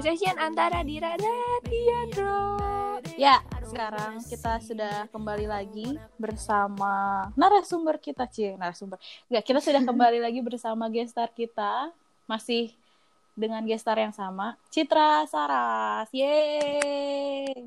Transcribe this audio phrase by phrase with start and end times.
[0.00, 2.56] conversation antara Dira dan Diandro.
[3.20, 8.96] Ya, sekarang kita sudah kembali lagi bersama narasumber kita, Cie, narasumber.
[9.28, 11.92] Enggak, kita sudah kembali lagi bersama gestar kita,
[12.24, 12.72] masih
[13.36, 16.08] dengan gestar yang sama, Citra Saras.
[16.16, 17.60] Yeay.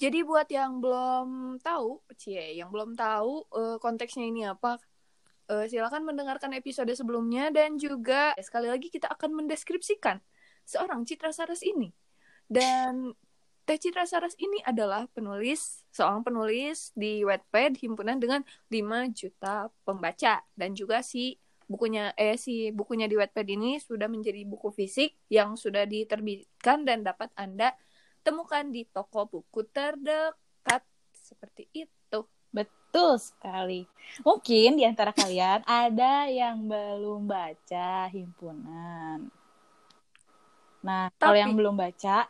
[0.00, 4.80] Jadi buat yang belum tahu, Cie, yang belum tahu uh, konteksnya ini apa,
[5.52, 10.16] uh, silakan mendengarkan episode sebelumnya dan juga sekali lagi kita akan mendeskripsikan
[10.66, 11.94] seorang Citra Saras ini.
[12.46, 13.14] Dan
[13.66, 20.38] Teh Citra Saras ini adalah penulis, seorang penulis di Wattpad himpunan dengan 5 juta pembaca
[20.54, 21.34] dan juga si
[21.66, 27.02] bukunya eh si bukunya di Wattpad ini sudah menjadi buku fisik yang sudah diterbitkan dan
[27.02, 27.74] dapat Anda
[28.22, 32.22] temukan di toko buku terdekat seperti itu.
[32.54, 33.82] Betul sekali.
[34.22, 39.26] Mungkin di antara kalian ada yang belum baca himpunan.
[40.84, 41.20] Nah, Tapi...
[41.22, 42.26] kalau yang belum baca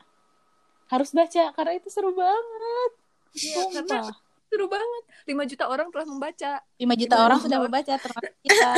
[0.87, 2.91] harus baca karena itu seru banget.
[3.35, 3.99] Iya, karena
[4.47, 5.03] seru banget.
[5.27, 6.53] 5 juta orang telah membaca.
[6.79, 8.71] 5 juta 5 orang sudah membaca termasuk kita.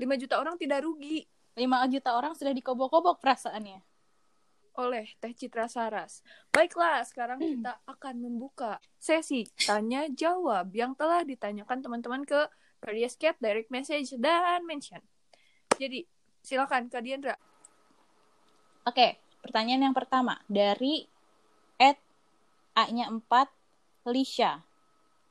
[0.00, 1.28] 5 juta orang tidak rugi.
[1.54, 3.82] 5 juta orang sudah dikobok-kobok perasaannya
[4.78, 6.24] oleh Teh Citra Saras.
[6.48, 7.48] Baiklah, sekarang hmm.
[7.60, 12.48] kita akan membuka sesi tanya jawab yang telah ditanyakan teman-teman ke
[13.20, 15.04] Cat, direct message dan mention.
[15.76, 16.08] Jadi,
[16.40, 17.36] silakan Kak Diandra.
[18.88, 21.04] Oke, pertanyaan yang pertama dari
[21.76, 22.00] at
[22.72, 24.64] A-nya 4 Lisha.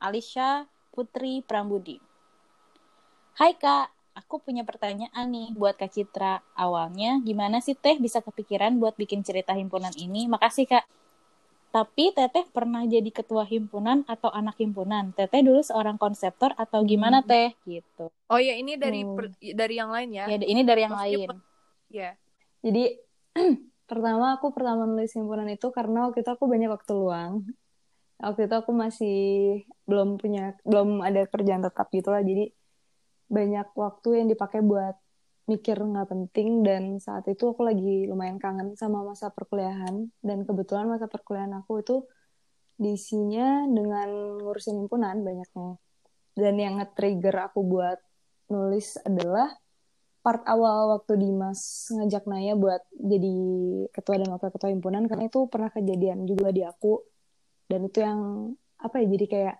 [0.00, 2.00] Alisha Putri Prambudi.
[3.36, 6.40] Hai Kak, aku punya pertanyaan nih buat Kak Citra.
[6.54, 10.30] Awalnya gimana sih Teh bisa kepikiran buat bikin cerita himpunan ini?
[10.30, 10.84] Makasih Kak.
[11.70, 15.10] Tapi Teteh pernah jadi ketua himpunan atau anak himpunan?
[15.14, 17.28] Teteh dulu seorang konseptor atau gimana hmm.
[17.28, 17.50] Teh?
[17.66, 18.06] Gitu.
[18.30, 19.14] Oh ya ini dari hmm.
[19.14, 20.24] per, dari yang lain ya?
[20.30, 21.28] Ya ini dari yang Maksudnya, lain.
[21.90, 22.10] Ya.
[22.60, 23.09] Jadi
[23.90, 27.32] pertama aku pertama nulis himpunan itu karena waktu itu aku banyak waktu luang.
[28.20, 29.18] Waktu itu aku masih
[29.88, 32.22] belum punya belum ada kerjaan tetap gitu lah.
[32.22, 32.52] Jadi
[33.30, 34.98] banyak waktu yang dipakai buat
[35.50, 40.86] mikir nggak penting dan saat itu aku lagi lumayan kangen sama masa perkuliahan dan kebetulan
[40.86, 41.96] masa perkuliahan aku itu
[42.78, 45.74] diisinya dengan ngurusin himpunan banyaknya
[46.38, 47.98] dan yang nge-trigger aku buat
[48.46, 49.50] nulis adalah
[50.20, 53.36] part awal waktu Dimas ngajak Naya buat jadi
[53.92, 57.00] ketua dan wakil ketua himpunan karena itu pernah kejadian juga di aku.
[57.64, 58.20] Dan itu yang
[58.80, 59.56] apa ya jadi kayak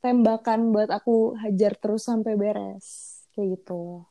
[0.00, 3.20] tembakan buat aku hajar terus sampai beres.
[3.34, 4.06] Kayak gitu.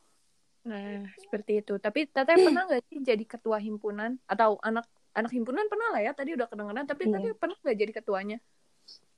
[0.68, 1.80] Nah seperti itu.
[1.80, 4.20] Tapi teteh pernah nggak sih jadi ketua himpunan?
[4.28, 6.84] Atau anak anak himpunan pernah lah ya tadi udah kedengeran.
[6.84, 7.14] Tapi yeah.
[7.16, 8.38] tadi pernah nggak jadi ketuanya?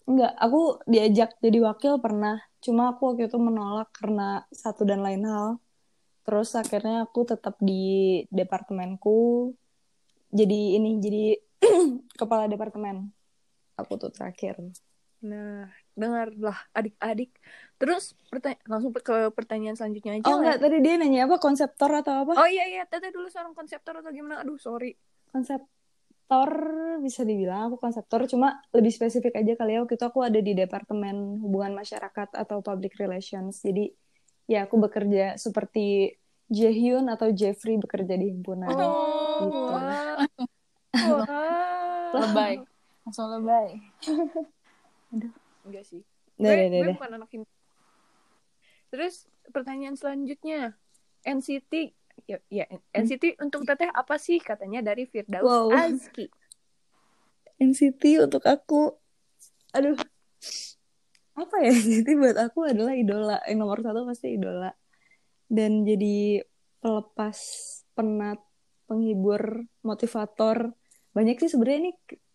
[0.05, 2.41] Enggak, aku diajak jadi wakil pernah.
[2.61, 5.61] Cuma aku waktu itu menolak karena satu dan lain hal.
[6.21, 9.51] Terus akhirnya aku tetap di departemenku.
[10.31, 11.35] Jadi ini, jadi
[12.19, 13.09] kepala departemen.
[13.75, 14.61] Aku tuh terakhir.
[15.21, 17.37] Nah, dengarlah adik-adik.
[17.77, 20.25] Terus pertanya langsung ke pertanyaan selanjutnya aja.
[20.29, 22.33] Oh enggak, tadi dia nanya apa konseptor atau apa?
[22.41, 24.41] Oh iya iya, tadi dulu seorang konseptor atau gimana?
[24.41, 24.97] Aduh, sorry.
[25.29, 26.49] Konseptor
[27.05, 29.85] bisa dibilang aku konseptor, cuma lebih spesifik aja kali ya.
[29.85, 33.61] Waktu itu aku ada di departemen hubungan masyarakat atau public relations.
[33.61, 33.93] Jadi
[34.49, 36.17] ya aku bekerja seperti
[36.51, 38.67] Jaehyun atau Jeffrey bekerja di himpunan.
[38.69, 39.59] Oh, gitu.
[39.71, 40.19] Wah.
[40.91, 41.23] Wow.
[42.11, 42.59] lebay.
[43.07, 43.79] Langsung lebay.
[45.15, 45.31] Aduh
[45.65, 46.01] enggak sih
[46.41, 47.59] gue, deh, gue bukan anak himpunan
[48.91, 50.75] terus pertanyaan selanjutnya
[51.23, 51.95] NCT
[52.27, 53.45] ya, ya NCT hmm.
[53.47, 55.71] untuk teteh apa sih katanya dari Firdaus wow.
[55.71, 56.27] Azki
[57.61, 58.97] NCT untuk aku
[59.71, 59.95] aduh
[61.45, 61.71] apa ya?
[61.77, 63.37] NCT buat aku adalah idola.
[63.45, 64.71] Yang nomor satu pasti idola.
[65.51, 66.41] Dan jadi
[66.79, 67.37] pelepas
[67.97, 68.39] penat
[68.87, 70.71] penghibur motivator.
[71.11, 71.91] Banyak sih sebenarnya ini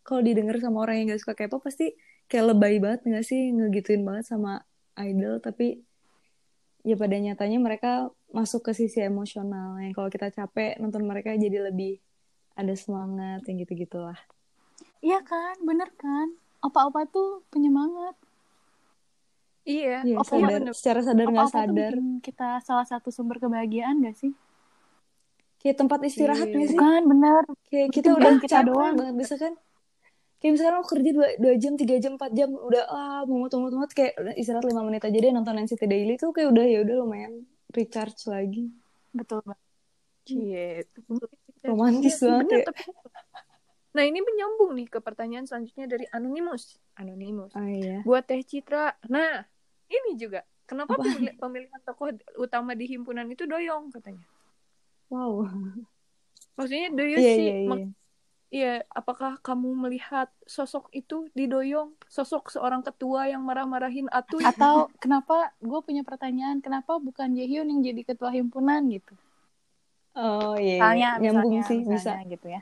[0.06, 1.97] kalau didengar sama orang yang gak suka K-pop pasti
[2.31, 3.50] kayak lebay banget nggak sih?
[3.55, 4.61] Ngegituin banget sama
[5.00, 5.41] idol.
[5.41, 5.81] Tapi
[6.87, 9.81] ya pada nyatanya mereka masuk ke sisi emosional.
[9.81, 11.99] Yang kalau kita capek nonton mereka jadi lebih
[12.56, 14.17] ada semangat yang gitu gitulah
[15.06, 15.55] iya kan?
[15.62, 16.35] Bener kan?
[16.64, 18.19] Apa-apa tuh penyemangat
[19.67, 19.99] iya.
[20.07, 21.93] Ya, opa sadar, secara sadar nggak sadar.
[22.23, 24.33] kita salah satu sumber kebahagiaan gak sih?
[25.61, 26.57] Kayak tempat istirahat iya.
[26.57, 26.79] gak sih?
[26.79, 27.43] Kan bener.
[27.67, 28.95] Kayak kita udah kita doang.
[28.95, 29.53] banget bisa kan?
[30.39, 33.69] Kayak misalnya aku kerja dua, dua jam tiga jam empat jam udah ah mau mau
[33.73, 36.95] mau kayak istirahat lima menit aja deh nonton NCT Daily tuh kayak udah ya udah
[37.03, 37.33] lumayan
[37.73, 38.71] recharge lagi.
[39.17, 39.65] Betul banget.
[40.27, 40.83] Cie,
[41.63, 42.65] romantis ya, banget ya.
[43.97, 46.77] Nah ini menyambung nih ke pertanyaan selanjutnya dari Anonymous.
[47.01, 47.57] Anonymous.
[47.57, 48.05] Oh, iya.
[48.05, 48.93] Buat Teh Citra.
[49.09, 49.56] Nah
[49.91, 50.43] ini juga.
[50.67, 51.06] Kenapa Apa?
[51.38, 52.11] pemilihan tokoh
[52.43, 54.27] utama di himpunan itu doyong katanya?
[55.11, 55.47] Wow.
[56.59, 57.69] Maksudnya do you Iya see iya iya.
[57.71, 57.94] mak-
[58.47, 61.99] Iya, apakah kamu melihat sosok itu di Doyong?
[62.06, 64.47] Sosok seorang ketua yang marah-marahin Atuy?
[64.47, 69.19] Atau kenapa gue punya pertanyaan, kenapa bukan Jaehyun yang jadi ketua himpunan gitu?
[70.17, 70.87] Oh iya, iya.
[70.87, 71.93] Misalnya, nyambung misalnya, sih bisa.
[71.93, 72.61] misalnya gitu ya.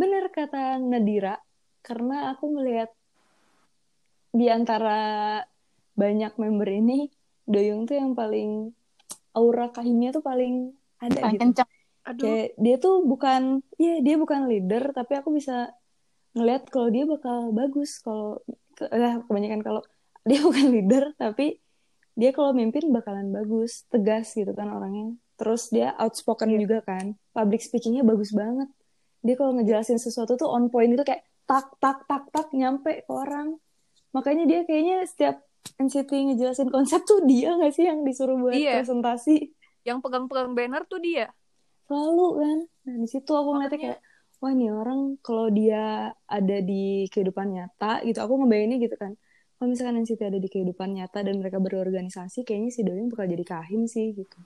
[0.00, 1.34] Bener kata Nadira,
[1.86, 2.90] karena aku melihat
[4.30, 4.98] di antara
[5.94, 7.10] banyak member ini,
[7.44, 8.70] Doyoung tuh yang paling
[9.34, 11.42] aura kahimnya tuh paling ada Paling gitu.
[11.42, 11.68] kencang.
[12.06, 13.42] Aduh, Kayak dia tuh bukan,
[13.76, 15.70] ya dia bukan leader, tapi aku bisa
[16.34, 18.38] ngelihat kalau dia bakal bagus kalau
[18.78, 19.82] ke- eh, kebanyakan kalau
[20.28, 21.58] dia bukan leader, tapi
[22.14, 25.16] dia kalau mimpin bakalan bagus, tegas gitu kan orangnya.
[25.40, 26.58] Terus dia outspoken Iya.
[26.60, 28.68] juga kan, public speakingnya bagus banget.
[29.24, 33.10] Dia kalau ngejelasin sesuatu tuh on point itu kayak tak tak tak tak nyampe ke
[33.10, 33.56] orang.
[34.10, 35.36] Makanya dia kayaknya setiap
[35.76, 38.80] NCT ngejelasin konsep tuh dia nggak sih yang disuruh buat Iya.
[38.82, 41.32] presentasi yang pegang-pegang banner tuh dia.
[41.84, 42.58] selalu kan.
[42.86, 43.98] Nah di situ aku ngeliatnya kayak
[44.38, 49.12] wah ini orang kalau dia ada di kehidupan nyata gitu, aku ngebayanginnya gitu kan.
[49.58, 53.44] Kalau misalkan NCT ada di kehidupan nyata dan mereka berorganisasi, kayaknya si Doyoung bakal jadi
[53.44, 54.38] kahim sih gitu.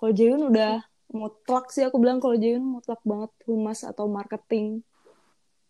[0.00, 4.80] Kalau Jaehyun udah mutlak sih aku bilang kalau Jaehyun mutlak banget humas atau marketing.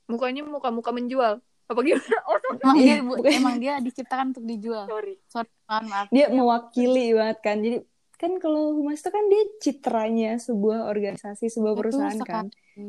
[0.08, 1.42] Mukanya muka-muka menjual.
[1.72, 2.04] Apa gimana?
[2.28, 3.32] Oh, Emang Iya, dia bu- bukan.
[3.32, 4.84] emang dia diciptakan untuk dijual.
[4.86, 5.14] sorry.
[5.26, 6.06] Sorry, maaf, maaf.
[6.08, 7.56] Dia mewakili banget kan.
[7.58, 7.78] Jadi
[8.14, 12.46] kan kalau humas itu kan dia citranya sebuah organisasi, sebuah Betul perusahaan kan.
[12.46, 12.48] sekali.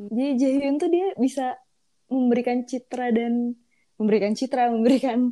[0.10, 1.58] Jadi Jaehyun tuh dia bisa
[2.06, 3.56] memberikan citra dan
[3.96, 5.32] memberikan citra, memberikan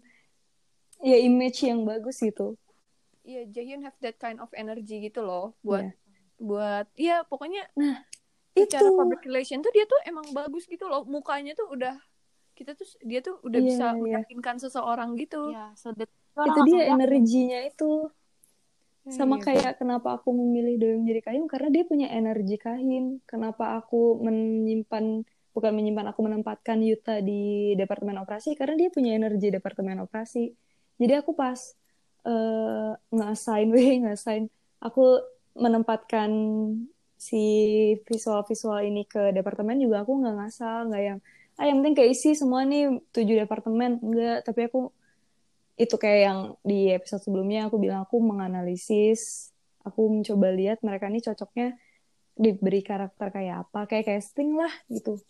[0.99, 2.57] ya image yang bagus gitu.
[3.21, 5.93] Iya, Jaehyun have that kind of energy gitu loh buat Iya.
[6.39, 7.69] buat iya pokoknya
[8.51, 11.05] Itu secara public relation tuh dia tuh emang bagus gitu loh.
[11.05, 11.93] Mukanya tuh udah
[12.57, 13.99] kita tuh dia tuh udah Iya, bisa iya.
[13.99, 15.51] meyakinkan seseorang gitu.
[15.51, 18.07] Ya, sedet itu dia energinya itu.
[19.09, 19.45] Sama Iya.
[19.49, 23.17] kayak kenapa aku memilih Doyoung jadi kahim karena dia punya energi kahim.
[23.25, 29.49] Kenapa aku menyimpan bukan menyimpan aku menempatkan Yuta di departemen operasi karena dia punya energi
[29.51, 30.53] departemen operasi.
[31.01, 31.59] Jadi aku pas
[32.29, 34.45] eh nge-assign, weh, nge-assign
[34.85, 35.01] aku
[35.57, 36.29] menempatkan
[37.17, 37.41] si
[38.07, 41.19] visual-visual ini ke departemen juga aku nggak ngasal, nggak yang
[41.61, 44.89] ah yang penting keisi semua nih tujuh departemen enggak, tapi aku
[45.77, 49.53] itu kayak yang di episode sebelumnya aku bilang aku menganalisis,
[49.85, 51.77] aku mencoba lihat mereka ini cocoknya
[52.33, 55.21] diberi karakter kayak apa, kayak casting lah gitu.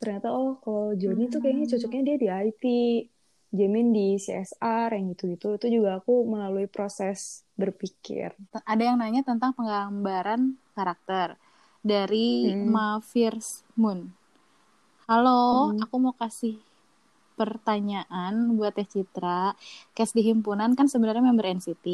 [0.00, 2.64] Ternyata oh kalau Joni tuh kayaknya cocoknya dia di IT,
[3.56, 5.56] Jamin di CSR yang gitu-gitu.
[5.56, 8.32] Itu juga aku melalui proses berpikir.
[8.64, 11.40] ada yang nanya tentang penggambaran karakter
[11.80, 12.68] dari Hmm.
[12.68, 14.12] Mafirs Moon.
[15.06, 15.78] Halo, Hmm.
[15.86, 16.58] aku mau kasih
[17.38, 19.54] pertanyaan buat Teh Citra.
[19.94, 21.86] Cast di himpunan kan sebenarnya member NCT.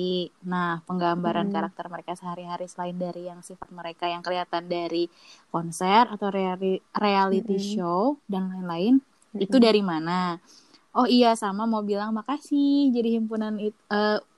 [0.49, 1.55] Nah, penggambaran Hmm.
[1.55, 5.13] karakter mereka sehari-hari selain dari yang sifat mereka yang kelihatan dari
[5.51, 7.69] konser atau reali- reality Hmm.
[7.69, 9.05] show dan lain-lain,
[9.35, 10.41] itu dari mana?
[10.93, 13.81] Oh iya sama mau bilang makasih jadi himpunan itu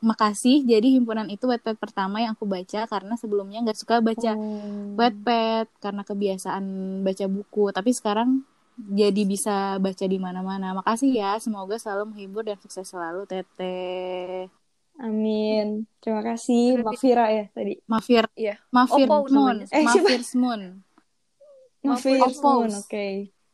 [0.00, 4.94] makasih jadi himpunan itu wetpad pertama yang aku baca karena sebelumnya nggak suka baca Oh.
[4.94, 6.64] wetpad karena kebiasaan
[7.02, 12.58] baca buku tapi sekarang jadi bisa baca di mana-mana makasih ya semoga selalu menghibur dan
[12.58, 14.50] sukses selalu teteh
[14.94, 15.90] Amin.
[15.98, 17.82] Terima kasih, Mafira ya tadi.
[17.90, 18.62] Mafir Iya.
[18.70, 19.66] Mafir Oppo Moon.
[19.66, 19.82] Eh?
[19.82, 20.62] Mafir Moon
[21.82, 23.06] Mafir Moon, oke.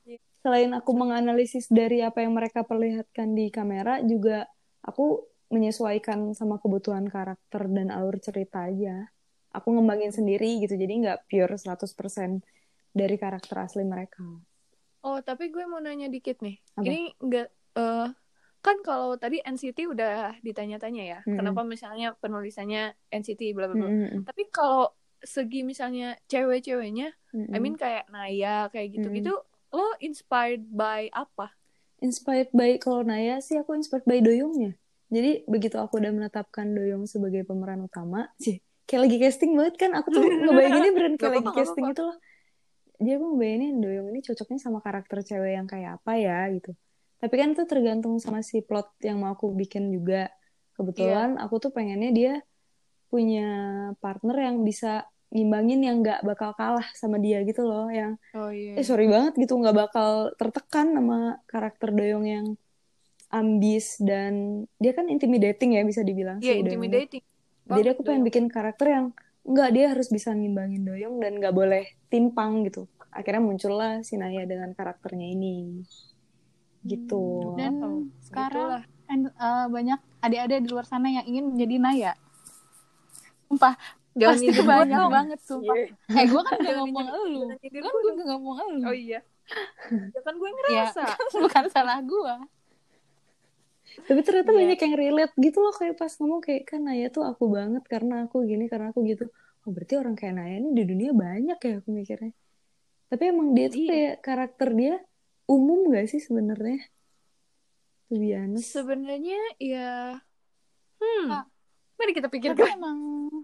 [0.06, 0.18] Iya.
[0.44, 4.46] Selain aku menganalisis dari apa yang mereka perlihatkan di kamera, juga
[4.84, 9.10] aku menyesuaikan sama kebutuhan karakter dan alur cerita aja.
[9.50, 12.38] Aku ngembangin sendiri gitu, jadi nggak pure 100%
[12.94, 14.22] dari karakter asli mereka.
[15.00, 16.60] Oh, tapi gue mau nanya dikit nih.
[16.76, 16.84] Apa?
[16.84, 18.08] Ini enggak eh
[18.60, 23.88] kan kalau tadi NCT udah ditanya-tanya ya, kenapa misalnya penulisannya NCT bla bla bla.
[24.28, 27.56] Tapi kalau segi misalnya cewek-ceweknya, Mm-mm.
[27.56, 29.32] I mean kayak Naya kayak gitu-gitu,
[29.72, 31.52] lo inspired by apa?
[32.00, 34.72] inspired by kalau Naya sih aku inspired by Doyongnya.
[35.12, 39.90] Jadi begitu aku udah menetapkan Doyong sebagai pemeran utama, sih kayak lagi casting banget kan.
[39.96, 41.96] Aku tuh ngebayanginnya beneran Gak kayak lagi gak casting apa-apa.
[41.96, 42.16] itu loh.
[43.00, 46.76] Jadi aku ngebayangin Doyong ini cocoknya sama karakter cewek yang kayak apa ya gitu.
[47.16, 50.28] Tapi kan itu tergantung sama si plot yang mau aku bikin juga.
[50.76, 51.42] Kebetulan Iya.
[51.44, 52.32] aku tuh pengennya dia
[53.08, 53.48] punya
[54.04, 58.76] partner yang bisa ngimbangin yang nggak bakal kalah sama dia gitu loh, yang Oh iya.
[58.76, 62.46] eh sorry banget gitu nggak bakal tertekan sama karakter Doyong yang
[63.30, 66.66] ambis dan dia kan intimidating ya bisa dibilang Iya, ini.
[66.66, 67.22] intimidating.
[67.64, 68.28] Jadi aku pengen Doyong.
[68.28, 69.06] bikin karakter yang
[69.46, 72.86] nggak dia harus bisa ngimbangin Doyong dan nggak boleh timpang gitu.
[73.10, 75.82] Akhirnya muncullah si Naya dengan karakternya ini.
[76.80, 77.54] Gitu.
[77.60, 82.12] dan Wow, sekarang and, eh, banyak adik-adik di luar sana yang ingin menjadi Naya
[83.50, 83.74] sumpah
[84.10, 85.76] Jangan Pasti banyak banget sumpah.
[85.78, 86.18] Iya.
[86.18, 87.42] Eh gue kan gak ngomong elu.
[87.62, 88.82] Kan gua gue gak ngomong elu.
[88.90, 89.20] Oh iya.
[90.14, 91.04] Ya kan gue Ya, ngerasa.
[91.46, 92.34] bukan salah gue.
[94.00, 94.58] Tapi ternyata Iya.
[94.62, 98.24] banyak yang relate gitu loh kayak pas ngomong kayak kan Naya tuh aku banget karena
[98.24, 99.26] aku gini karena aku gitu.
[99.62, 102.32] Oh berarti orang kayak Naya ini di dunia banyak ya aku mikirnya.
[103.06, 103.90] Tapi emang dia tuh Iya.
[103.90, 104.94] kayak karakter dia
[105.44, 106.78] umum gak sih sebenarnya?
[108.58, 110.18] Sebenarnya ya
[110.98, 111.26] hmm.
[111.28, 111.44] Kak.
[111.94, 112.66] Mari kita pikirkan.
[112.74, 112.98] emang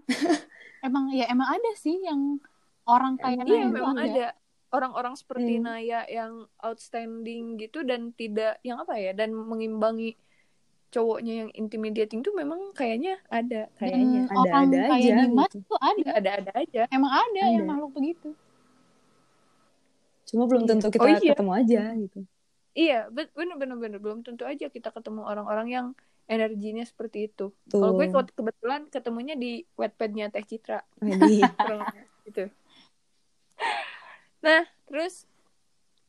[0.87, 2.41] emang ya emang ada sih yang
[2.83, 4.07] orang kayak Iya, Naya itu memang ada.
[4.07, 4.27] ada
[4.67, 5.63] orang-orang seperti Hmm.
[5.63, 10.15] Naya yang outstanding gitu dan tidak yang apa ya dan mengimbangi
[10.87, 15.59] cowoknya yang intimidating tuh memang kayaknya ada kayaknya Dan Ada-ada orang aja kayak Dimas gitu.
[15.65, 15.97] tuh ada.
[15.97, 17.53] Iya, ada-ada aja Emang ada, Ada.
[17.53, 18.29] yang makhluk begitu.
[20.25, 20.69] Cuma belum Iya.
[20.69, 21.31] tentu kita Oh, iya.
[21.31, 22.19] ketemu aja gitu.
[22.73, 25.87] iya bet- bener bener bener belum tentu aja kita ketemu orang-orang yang
[26.25, 30.85] energinya seperti itu kalau gue ke- kebetulan ketemunya di wetpadnya Teh Citra
[32.23, 32.53] gitu
[34.37, 35.25] nah terus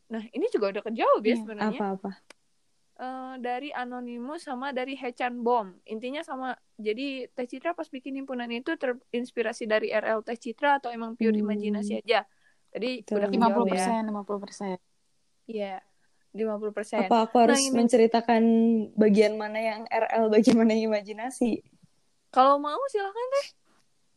[0.07, 2.11] nah ini juga udah kejawab ya sebenarnya apa-apa.
[2.99, 5.79] Eh, dari Anonymous sama dari Hechan Bomb.
[5.87, 6.51] Intinya sama.
[6.75, 11.31] Jadi Teh Citra pas bikin himpunan itu terinspirasi dari RL Teh Citra atau emang pure
[11.31, 11.47] Hmm.
[11.47, 12.27] imajinasi aja.
[12.75, 13.23] Tadi Betul.
[13.23, 13.73] udah 50 kejawab ya.
[13.79, 14.77] persen, 50 persen.
[15.47, 15.75] Iya.
[16.35, 16.99] 50 persen.
[17.01, 18.43] Apa aku harus ini- menceritakan
[18.99, 21.63] bagian mana yang RL, bagian mana yang imajinasi?
[22.29, 23.47] Kalau mau silahkan deh.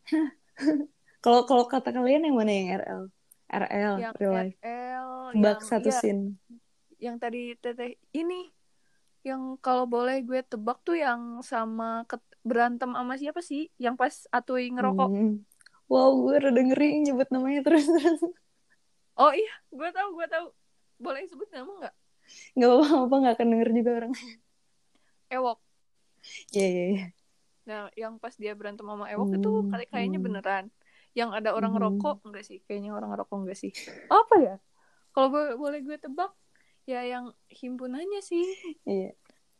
[1.21, 3.01] Kalau kalau kata kalian yang mana yang RL?
[3.45, 4.57] RL, Yang real life.
[4.57, 5.09] RL.
[5.37, 6.23] Bak yang, satu iya, scene.
[6.97, 8.49] yang tadi Teteh ini.
[9.27, 13.61] Yang kalau boleh gue tebak tuh yang sama ket- berantem sama siapa sih?
[13.83, 15.11] Yang pas Atuy ngerokok.
[15.11, 15.45] Hmm.
[15.91, 18.19] Wow, gue udah dengerin nyebut namanya terus terus.
[19.21, 20.45] Oh iya, gue tahu, gue tahu.
[21.03, 21.95] Boleh sebut nama nggak?
[22.59, 24.13] Gak apa-apa, gak akan denger juga orang.
[25.31, 25.61] Ewok.
[26.53, 27.03] Iya, iya, iya.
[27.69, 30.25] Nah, yang pas dia berantem sama Ewok itu Hmm, kali kayaknya hmm.
[30.25, 30.65] beneran.
[31.19, 31.77] Yang ada orang Hmm.
[31.77, 32.57] ngerokok enggak sih?
[32.65, 33.71] Kayaknya orang ngerokok enggak sih?
[34.09, 34.53] Apa ya?
[35.13, 35.27] Kalau
[35.61, 36.31] boleh gue tebak,
[36.83, 38.45] ya yang himpunannya sih.
[38.83, 39.11] Iya.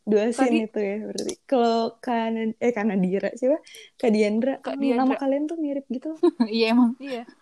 [0.02, 1.36] Dua scene itu ya berarti.
[1.46, 3.62] Kalau kan eh kan Nadira siapa?
[3.96, 4.58] Kak Diandra.
[4.58, 5.20] Kak Hmm, Nama Diandra.
[5.20, 6.18] kalian tuh mirip gitu.
[6.50, 6.98] Iya emang.
[6.98, 7.24] Iya.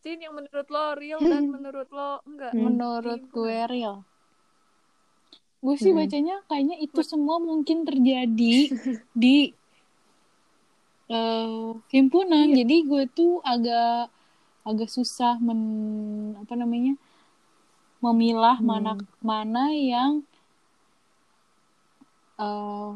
[0.00, 2.52] Cin yang menurut lo real dan menurut lo enggak.
[2.52, 2.62] Hmm.
[2.64, 3.96] Menurut gue real.
[5.58, 6.00] Gue sih Hmm.
[6.00, 8.54] bacanya kayaknya itu semua mungkin terjadi
[9.12, 9.50] di
[11.06, 12.46] eh, himpunan.
[12.48, 12.62] Iya.
[12.62, 14.08] Jadi gue tuh agak
[14.66, 15.60] agak susah men
[16.42, 16.98] apa namanya
[18.02, 18.66] memilah Hmm.
[18.66, 18.92] mana
[19.22, 20.26] mana yang
[22.36, 22.90] eh,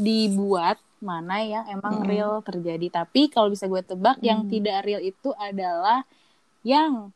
[0.00, 2.08] dibuat mana yang emang Hmm.
[2.08, 3.04] real terjadi.
[3.04, 4.50] Tapi kalau bisa gue tebak yang Hmm.
[4.50, 6.08] tidak real itu adalah
[6.64, 7.12] yang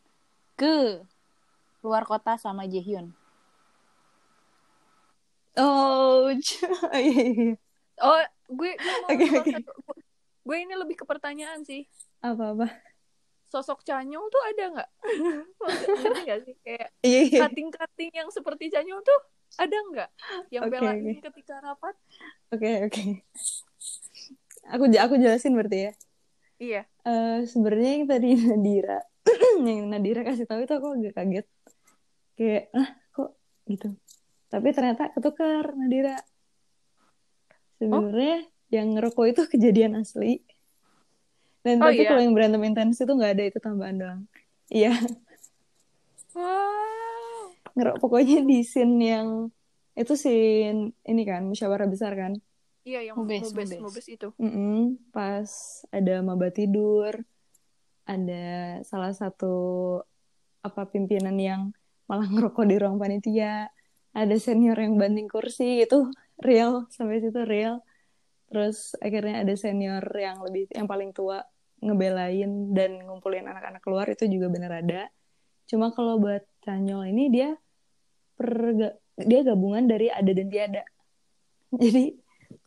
[0.55, 1.01] ke
[1.81, 3.11] luar kota sama Jaehyun.
[5.59, 6.31] Oh,
[6.95, 7.53] iya, iya, iya.
[7.99, 8.21] Oh,
[8.53, 9.27] gue gue mau oke.
[9.27, 9.59] satu.
[10.47, 11.83] Gue ini lebih ke pertanyaan sih.
[12.23, 12.71] Apa-apa?
[13.49, 14.91] Sosok Canyong tuh ada nggak?
[16.05, 16.55] Ngerti nggak sih?
[16.61, 17.39] Kayak Iya, iya.
[17.49, 19.19] cutting-cutting yang seperti Canyong tuh
[19.57, 20.11] ada nggak?
[20.53, 21.13] Yang Oke, belain oke.
[21.33, 21.95] ketika rapat?
[22.53, 23.03] Oke, oke.
[24.69, 25.93] Aku aku jelasin berarti ya.
[26.59, 26.83] Iya.
[27.07, 28.99] Eh sebenarnya yang tadi Nadira
[29.69, 31.47] yang Nadira kasih tahu itu aku agak kaget
[32.39, 33.31] kayak ah kok
[33.67, 33.89] gitu
[34.49, 36.17] tapi ternyata ketukar Nadira
[37.79, 40.45] sebenarnya yang ngerokok itu kejadian asli
[41.65, 42.09] dan Oh, tapi iya?
[42.11, 44.21] kalau yang berantem intens itu nggak ada itu tambahan doang
[44.71, 44.93] iya
[46.37, 47.55] Wow.
[47.75, 49.29] ngerokok pokoknya di scene yang
[49.95, 52.33] itu scene ini kan musyawarah besar kan
[52.87, 53.81] Iya yang Mubes, mubes, mubes.
[53.85, 54.29] mubes itu.
[54.41, 55.51] Mm-mm, pas
[55.93, 57.21] ada maba tidur,
[58.09, 58.45] ada
[58.81, 59.53] salah satu
[60.65, 61.63] apa pimpinan yang
[62.09, 63.69] malah ngerokok di ruang panitia,
[64.17, 66.09] ada senior yang banting kursi itu
[66.41, 67.85] real sampai situ real.
[68.49, 71.45] Terus akhirnya ada senior yang lebih yang paling tua
[71.79, 75.03] ngebelain dan ngumpulin anak-anak keluar itu juga bener ada.
[75.69, 77.55] Cuma kalau buat Canyol ini dia
[78.35, 78.75] per
[79.19, 80.83] dia gabungan dari ada dan tiada.
[81.83, 82.17] Jadi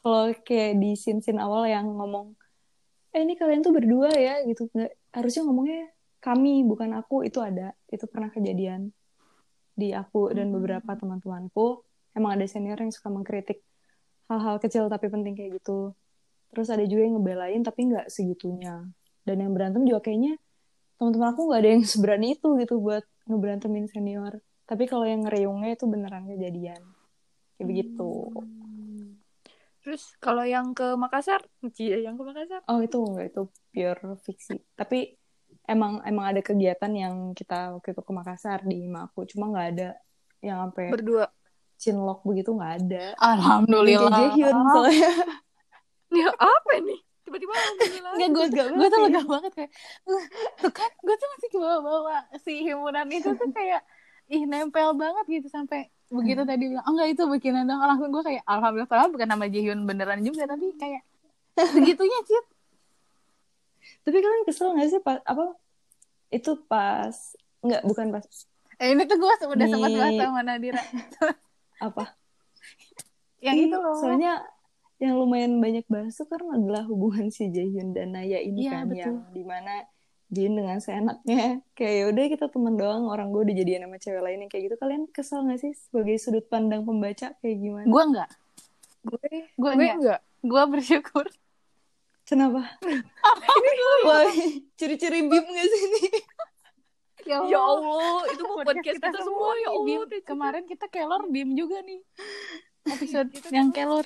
[0.06, 2.38] kalau kayak di scene-scene awal yang ngomong
[3.12, 4.70] eh ini kalian tuh berdua ya gitu.
[4.72, 5.82] Nggak harusnya ngomongnya
[6.22, 7.26] kami bukan aku.
[7.26, 7.74] Itu ada.
[7.90, 8.94] Itu pernah kejadian
[9.76, 11.84] di aku dan beberapa teman-temanku.
[12.14, 13.64] Emang ada senior yang suka mengkritik
[14.32, 15.92] hal-hal kecil tapi penting kayak gitu
[16.56, 18.88] terus ada juga yang ngebelain tapi nggak segitunya
[19.28, 20.40] dan yang berantem juga kayaknya
[20.96, 25.76] teman-teman aku nggak ada yang seberani itu gitu buat ngeberantemin senior tapi kalau yang ngeriungnya
[25.76, 26.80] itu beneran kejadian
[27.60, 28.32] kayak begitu
[29.82, 31.42] Terus kalau yang ke Makassar,
[31.74, 32.62] yang ke Makassar.
[32.70, 33.42] Oh itu enggak itu
[33.74, 34.62] pure fiksi.
[34.78, 35.18] Tapi
[35.66, 39.26] emang emang ada kegiatan yang kita waktu itu ke Makassar di Maku.
[39.26, 39.90] Cuma nggak ada
[40.46, 41.26] yang sampai Berdua.
[41.82, 43.06] Chinlock begitu nggak ada.
[43.18, 44.14] Alhamdulillah.
[44.14, 45.12] Kayak Jaehyun soalnya.
[46.22, 49.72] ya apa nih tiba-tiba alhamdulillah Enggak, gue lega gue tuh banget lega banget kayak
[50.04, 50.24] "Uh,
[50.60, 53.82] tuh kan gue tuh masih ke bawah-bawah si himpunan itu tuh kayak
[54.28, 58.24] ih nempel banget gitu sampai begitu tadi bilang oh enggak itu bikinan dong langsung gue
[58.28, 61.02] kayak alhamdulillah padahal bukan nama Jihyun beneran juga tapi kayak
[61.56, 62.46] segitunya cit
[64.02, 65.58] Tapi kalian kesel gak sih pas apa
[66.30, 67.16] itu pas
[67.64, 68.26] nggak bukan pas
[68.82, 70.84] eh, ini tuh gue udah sempat bahas sama Nadira
[71.82, 72.14] apa?
[73.42, 74.46] yang Ih, itu loh Soalnya
[75.02, 78.84] yang lumayan banyak bahas tuh karena adalah hubungan si Jaehyun dan Naya ini Iya, kan
[78.86, 79.02] betul.
[79.02, 79.74] yang di mana
[80.32, 84.40] Jin dengan seenaknya kayak yaudah kita temen doang orang gue udah jadian sama cewek lain
[84.46, 87.84] yang kayak gitu kalian kesel gak sih sebagai sudut pandang pembaca kayak gimana?
[87.90, 88.30] gue enggak
[89.02, 91.26] gue gue gue enggak enggak gue bersyukur
[92.22, 92.64] Kenapa?
[94.08, 94.32] Wah,
[94.80, 96.04] ciri-ciri bib gak sih ini?
[97.25, 100.22] Ya ya Allah itu mau podcast kita, semua semua ya Allah Bim.
[100.24, 102.01] Kemarin kita kelor bim juga nih
[102.88, 104.06] episode yang kelor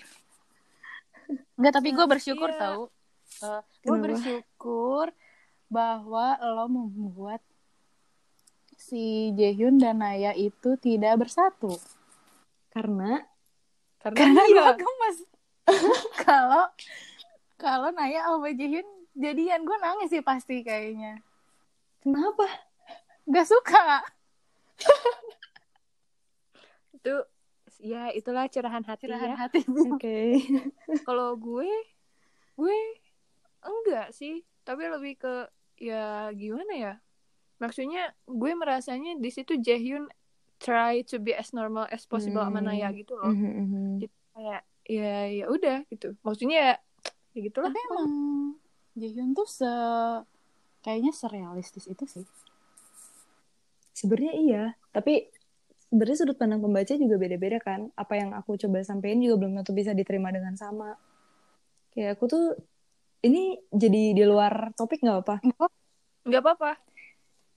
[1.57, 2.59] Enggak, tapi gue bersyukur Iya.
[2.61, 2.81] tau.
[2.85, 4.05] gue Kenapa?
[4.05, 5.05] bersyukur
[5.65, 7.41] bahwa lo membuat
[8.77, 11.73] si Jaehyun dan Naya itu tidak bersatu.
[12.69, 13.25] Karena
[13.97, 14.77] Karena iya.
[14.77, 15.17] gue gemes.
[16.29, 16.69] Kalau
[17.57, 18.85] kalau Naya sama Jaehyun
[19.17, 21.23] jadian gue nangis sih pasti kayaknya.
[22.03, 22.45] kenapa?
[23.25, 24.05] Gak suka.
[26.95, 27.15] itu
[27.77, 29.59] ya itulah curahan hati Curahan ya hati.
[29.67, 30.41] Oke.
[31.07, 31.69] kalau gue
[32.55, 32.77] gue
[33.61, 35.33] enggak sih tapi lebih ke
[35.77, 36.93] ya gimana ya
[37.57, 40.07] maksudnya gue merasanya di situ Jaehyun
[40.57, 42.67] try to be as normal as possible sama Hmm.
[42.71, 43.85] Naya gitu loh Mhm, mhm.
[44.33, 46.75] kayak ya ya udah gitu maksudnya ya,
[47.33, 48.11] ya gitulah Tapi emang
[48.95, 49.71] Jaehyun tuh se
[50.79, 52.23] kayaknya serealistis itu sih.
[53.95, 55.31] Sebenarnya iya, tapi
[55.87, 57.87] sebenarnya sudut pandang pembaca juga beda-beda kan.
[57.95, 60.99] Apa yang aku coba sampein juga belum tentu bisa diterima dengan sama.
[61.95, 62.45] Kayak aku tuh
[63.23, 65.35] ini jadi di luar topik nggak apa?
[66.25, 66.71] nggak apa-apa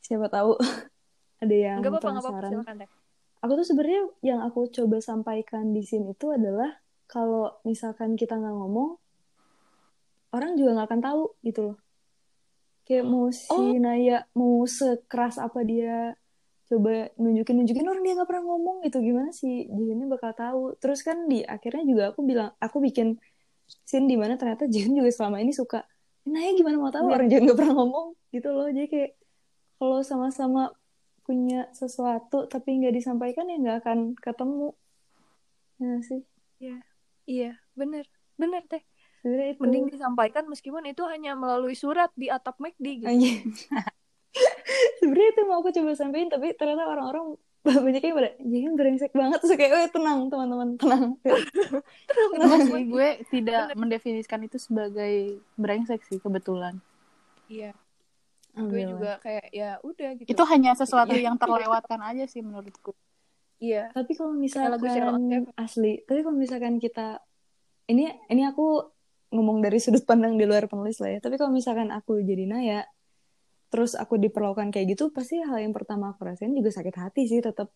[0.05, 0.61] Siapa tahu
[1.43, 2.91] ada yang nggak apa-apa nggak apa-apa silakan deh
[3.39, 6.75] Aku tuh sebenarnya yang aku coba sampaikan di sini itu adalah
[7.07, 8.99] kalau misalkan kita nggak ngomong,
[10.35, 11.79] orang juga nggak akan tahu gitu loh.
[12.83, 13.79] Kayak mau si Oh.
[13.79, 16.19] Naya mau sekeras apa dia
[16.69, 20.63] coba nunjukin nunjukin orang dia nggak pernah ngomong gitu gimana sih Jihyunnya bakal tahu.
[20.77, 23.17] Terus kan di akhirnya juga aku bilang aku bikin
[23.85, 25.85] scene di mana ternyata Jihyun juga selama ini suka
[26.29, 27.15] Naya gimana mau tahu Iya.
[27.17, 28.69] orang Jihyun nggak pernah ngomong gitu loh.
[28.69, 29.11] Jadi kayak
[29.77, 30.63] kalau sama-sama
[31.25, 34.69] punya sesuatu tapi nggak disampaikan ya nggak akan ketemu.
[35.79, 36.21] Ya sih.
[37.25, 38.81] iya bener bener teh
[39.21, 39.61] Sebenarnya itu.
[39.63, 43.41] mending disampaikan meskipun itu hanya melalui surat di atap McD gitu Anjing.
[45.01, 47.37] Sebenarnya itu mau aku coba sampein tapi ternyata orang-orang
[47.69, 49.39] banyak yang pada jadi brengsek banget.
[49.43, 51.05] Terus kayak oh tenang teman-teman tenang.
[52.33, 56.79] Enggak sih, gue tidak mendefinisikan itu sebagai brengsek sih kebetulan.
[57.51, 57.75] iya.
[58.59, 60.29] Gue juga kayak ya udah gitu.
[60.35, 62.95] Itu hanya sesuatu yang terlewatkan aja sih menurutku.
[63.63, 63.91] iya.
[63.95, 67.23] Tapi kalau misalkan asli tapi kalau misalkan kita
[67.89, 68.93] ini ini aku
[69.29, 72.81] ngomong dari sudut pandang di luar penulis lah ya tapi kalau misalkan aku jadi Naya
[73.69, 77.41] terus aku diperlakukan kayak gitu pasti hal yang pertama aku rasain juga sakit hati sih
[77.45, 77.69] tetap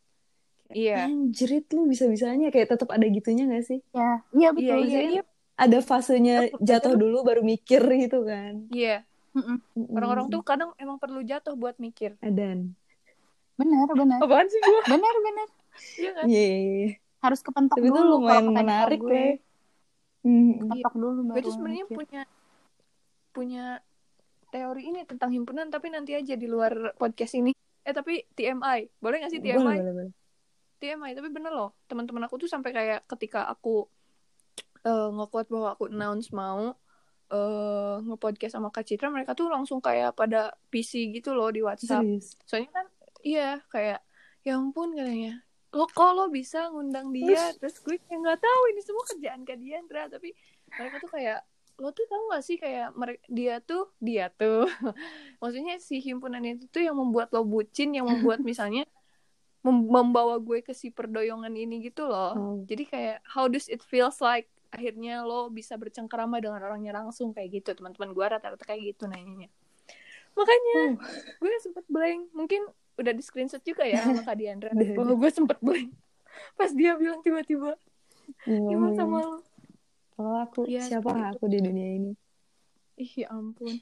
[0.72, 1.04] iya.
[1.04, 2.48] Anjrit lu bisa-bisanya.
[2.48, 3.80] Kayak tetap ada gitunya gak sih?
[3.92, 4.78] Ya, iya iya betul.
[4.88, 5.22] iya iya.
[5.52, 8.66] Ada fasenya jatuh dulu baru mikir gitu kan.
[8.72, 9.04] Iya.
[9.32, 9.64] Mm-mm.
[9.96, 12.20] orang-orang tuh kadang emang perlu jatuh buat mikir.
[12.20, 12.76] Adan
[13.56, 14.20] Benar, benar.
[14.20, 15.48] apaan sih gue Benar, benar.
[15.96, 16.24] iya kan?
[16.28, 17.00] Yeay.
[17.24, 19.40] Harus kepentok Tapi itu dulu kata menarik lah.
[20.20, 20.52] Hmm.
[20.60, 22.22] Kepentok dulu baru gue tuh sebenarnya punya
[23.32, 23.64] punya
[24.52, 27.56] teori ini tentang himpunan tapi nanti aja di luar podcast ini.
[27.82, 30.12] Eh tapi TMI boleh gak sih TMI Boleh, boleh, boleh.
[30.76, 31.72] TMI tapi bener loh.
[31.88, 33.88] Teman-teman aku tuh sampai kayak ketika aku
[34.82, 36.76] eh nge-quote bahwa aku announce mau
[37.32, 42.04] eh nge-podcast sama Kak Citra mereka tuh langsung kayak pada PC gitu loh di WhatsApp.
[42.04, 42.36] Serius.
[42.44, 42.86] soalnya kan
[43.24, 44.04] iya kayak
[44.44, 45.40] ya ampun katanya.
[45.72, 47.56] Lo kok lo bisa ngundang dia?
[47.56, 50.36] Terus gue kayak nggak tahu ini semua kerjaan Kak Diandra tapi
[50.76, 51.40] mereka tuh kayak
[51.82, 52.94] lo tuh tahu gak sih kayak
[53.26, 54.70] dia tuh dia tuh
[55.42, 58.86] maksudnya si himpunan itu tuh yang membuat lo bucin yang membuat misalnya
[59.66, 62.32] mem- membawa gue ke si perdoyongan ini gitu loh.
[62.34, 62.56] Oh.
[62.66, 67.62] jadi kayak how does it feels like akhirnya lo bisa bercengkerama dengan orangnya langsung kayak
[67.62, 67.76] gitu.
[67.76, 69.52] Teman-teman gue rata-rata kayak gitu nanyanya.
[70.32, 70.96] Makanya
[71.38, 72.32] gue sempet blank.
[72.32, 72.64] Mungkin
[72.96, 74.72] udah di screenshot juga ya sama Kak Diandra.
[74.96, 75.92] Bahwa gue sempet blank.
[76.56, 77.76] Pas dia bilang tiba-tiba
[78.48, 79.38] gimana sama lo
[80.12, 82.12] Kalau aku, Iya, siapa seperti aku di dunia ini?
[82.94, 83.80] ih ya ampun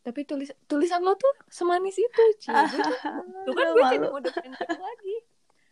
[0.00, 2.52] tapi tulis tulisan lo tuh semanis itu Ci.
[2.52, 2.80] Gue
[3.48, 5.16] tuh- kan gue mau defend lagi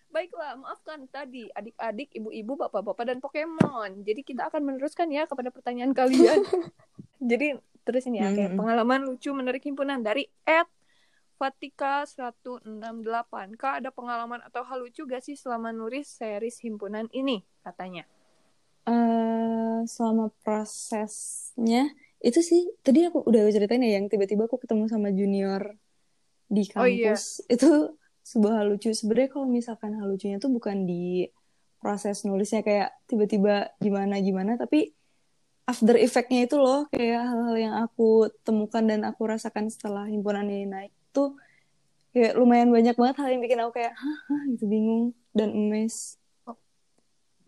[0.08, 4.04] Baiklah, maafkan tadi adik-adik, ibu-ibu, bapak-bapak, dan Pokemon.
[4.04, 6.36] Jadi kita akan meneruskan ya kepada pertanyaan kalian.
[7.32, 8.60] Jadi terus ini ya, kayak Hmm.
[8.60, 10.68] pengalaman lucu menarik himpunan dari Ed
[11.34, 13.56] Fatika 168.
[13.56, 17.40] Kak, ada pengalaman atau hal lucu gak sih selama nulis series himpunan ini?
[17.64, 18.04] Katanya.
[18.82, 21.90] Eh selama prosesnya
[22.22, 25.74] itu sih tadi aku udah ceritain ya yang tiba-tiba aku ketemu sama junior
[26.46, 27.16] di Oh, iya.
[27.16, 27.42] kampus.
[27.54, 28.92] Itu sebuah hal lucu.
[28.94, 31.26] Sebenarnya kalau misalkan hal lucunya tuh bukan di
[31.82, 34.94] proses nulisnya kayak tiba-tiba gimana gimana tapi
[35.66, 40.70] after effect-nya itu loh kayak hal-hal yang aku temukan dan aku rasakan setelah himpunan ini
[40.70, 41.34] naik tuh
[42.14, 46.21] kayak lumayan banyak banget hal yang bikin aku kayak hah, hah gitu bingung dan emes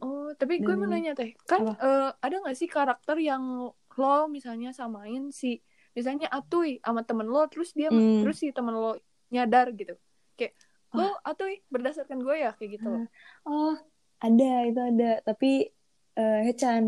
[0.04, 1.72] Oh, tapi gue mau nanya teh, kan Apa?
[1.80, 5.64] eh, ada gak sih karakter yang lo misalnya samain si,
[5.96, 8.20] misalnya Atuy sama temen lo, terus dia, Hmm.
[8.20, 9.00] terus si temen lo
[9.32, 9.94] nyadar gitu,
[10.36, 10.52] kayak
[10.92, 13.02] lo Atuy berdasarkan gue ya kayak gitu loh.
[13.48, 13.72] Oh,
[14.20, 15.72] ada itu ada, tapi
[16.20, 16.84] eh Hechan,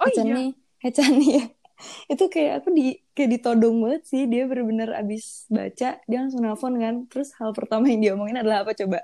[0.00, 0.48] Oh Hechan iya, nih,
[0.82, 1.44] Hechan nih ya.
[2.12, 2.82] Itu kayak aku di
[3.14, 4.22] kayak ditodong banget sih.
[4.30, 6.94] Dia bener-bener abis baca, dia langsung nelfon kan.
[7.10, 8.98] Terus hal pertama yang dia omongin adalah apa coba?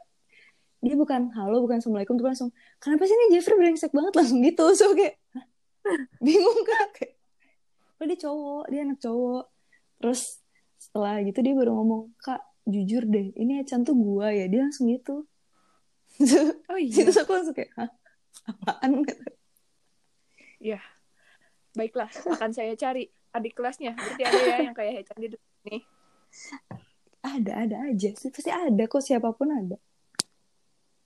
[0.79, 4.65] Dia bukan halo, bukan assalamualaikum, tuh langsung kenapa sih ini Jeffrey brengsek banget langsung gitu.
[4.79, 5.19] So kayak
[6.23, 7.19] bingung kan kayak
[7.99, 9.45] oh dia cowok, dia anak cowok.
[9.99, 10.39] Terus
[10.79, 14.87] setelah gitu dia baru ngomong, "Kak, jujur deh, ini Hechan tuh gua ya." Dia langsung
[14.87, 15.27] gitu.
[16.71, 17.91] oh iya, Terus aku langsung kayak, hah?
[18.47, 19.03] Apaan?
[20.63, 20.79] ya.
[21.75, 23.99] Baiklah, akan saya cari adik kelasnya.
[23.99, 25.29] Berarti ada ya yang kayak Hechan di
[25.67, 25.83] nih.
[27.19, 28.31] Ada, ada aja sih.
[28.31, 29.79] Pasti ada kok, siapa pun ada.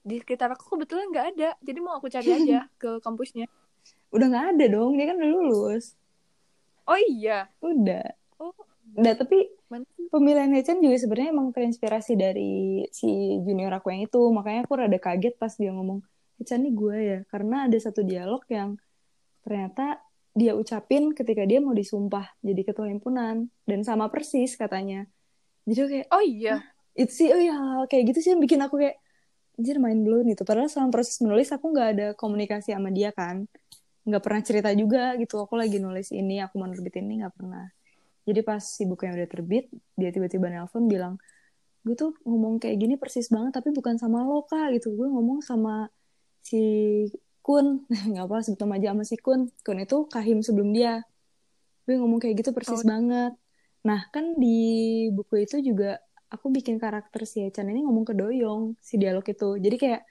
[0.03, 3.47] Di sekitar aku kebetulan nggak ada, jadi mau aku cari aja ke kampusnya.
[4.11, 5.95] Udah nggak ada dong, dia kan udah lulus.
[6.83, 8.03] Oh iya, Udah.
[8.43, 8.51] oh
[8.99, 9.47] Udah, tapi
[10.11, 14.21] pemilihan Hechan juga sebenarnya emang terinspirasi dari si junior aku yang itu.
[14.29, 16.03] Makanya aku rada kaget pas dia ngomong,
[16.37, 17.19] Hechan nih gue ya.
[17.31, 18.75] Karena ada satu dialog yang
[19.47, 20.03] ternyata
[20.35, 23.47] dia ucapin ketika dia mau disumpah jadi ketua himpunan.
[23.63, 25.07] Dan sama persis katanya.
[25.63, 26.61] Jadi kayak, Oh iya,
[26.93, 29.01] itu sih oh ya hal-hal kayak gitu sih yang bikin aku kayak
[29.53, 33.45] anjir main blown gitu padahal selama proses menulis aku nggak ada komunikasi sama dia kan.
[34.03, 35.39] Nggak pernah cerita juga gitu.
[35.39, 37.69] Aku lagi nulis ini aku mau nerbit ini nggak pernah.
[38.23, 41.19] Jadi pas si bukunya udah terbit dia tiba-tiba nelpon bilang
[41.83, 44.95] gue tuh ngomong kayak gini persis banget tapi bukan sama lo kak gitu.
[44.95, 45.91] Gue ngomong sama
[46.39, 46.63] si
[47.43, 47.83] Kun.
[48.11, 49.51] Nggak apa sebut nama aja sama si Kun.
[49.61, 51.03] Kun itu kahim sebelum dia.
[51.83, 52.87] Gue ngomong kayak gitu persis Oh.
[52.87, 53.35] banget.
[53.83, 54.57] Nah kan di
[55.11, 55.99] buku itu juga
[56.33, 59.61] aku bikin karakter si Echan ini ngomong ke Doyong si dialog itu.
[59.61, 60.01] Jadi kayak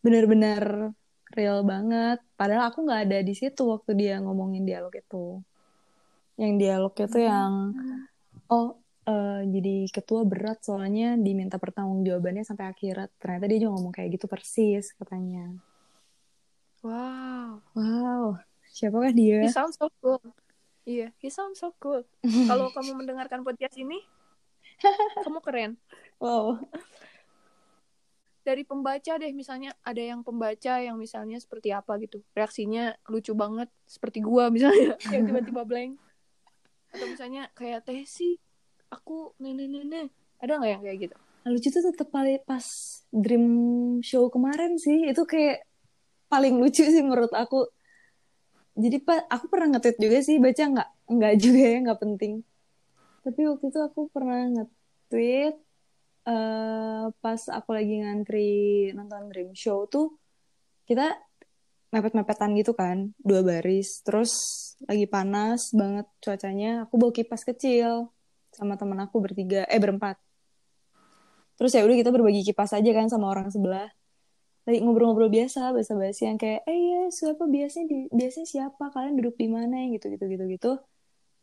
[0.00, 0.96] bener-bener
[1.36, 2.18] real banget.
[2.34, 5.44] Padahal aku nggak ada di situ waktu dia ngomongin dialog itu.
[6.40, 7.52] Yang dialog itu yang
[8.48, 13.12] oh eh, jadi ketua berat soalnya diminta pertanggungjawabannya sampai akhirat.
[13.20, 15.52] Ternyata dia juga ngomong kayak gitu persis katanya.
[16.80, 17.60] Wow.
[17.76, 18.40] wow.
[18.72, 19.44] Siapakah dia?
[19.44, 20.16] He sounds so cool.
[20.88, 22.00] Iya, he sounds so cool.
[22.48, 24.00] Kalau kamu mendengarkan podcast ini,
[25.24, 25.72] kamu keren.
[26.18, 26.58] wow
[28.40, 32.24] Dari pembaca deh, misalnya ada yang pembaca yang misalnya seperti apa gitu.
[32.32, 36.00] Reaksinya lucu banget, seperti gua misalnya, yang tiba-tiba blank.
[36.88, 38.40] Atau misalnya kayak teh sih,
[38.88, 40.08] aku nene-nene.
[40.40, 41.16] Ada nggak yang kayak gitu?
[41.48, 42.64] lucu tuh tetep paling pas
[43.08, 43.46] dream
[44.04, 45.64] show kemarin sih itu kayak
[46.28, 47.64] paling lucu sih menurut aku
[48.76, 52.32] jadi pak aku pernah nge-tweet juga sih baca nggak nggak juga ya nggak penting
[53.20, 55.54] tapi waktu itu aku pernah nge-tweet
[56.28, 58.50] eh, pas aku lagi ngantri
[58.96, 60.16] nonton dream show tuh
[60.88, 61.16] kita
[61.90, 64.02] mepet-mepetan gitu kan dua baris.
[64.06, 64.32] Terus
[64.86, 68.14] lagi panas banget cuacanya aku bawa kipas kecil
[68.54, 70.18] sama temen aku bertiga eh berempat.
[71.58, 73.90] Terus ya udah kita berbagi kipas aja kan sama orang sebelah.
[74.64, 77.44] Lagi ngobrol-ngobrol biasa basa-basi yang kayak eh ya siapa?
[77.44, 78.84] Biasanya di, biasanya siapa?
[78.94, 79.84] Kalian duduk di mana?
[79.92, 80.72] Gitu gitu gitu gitu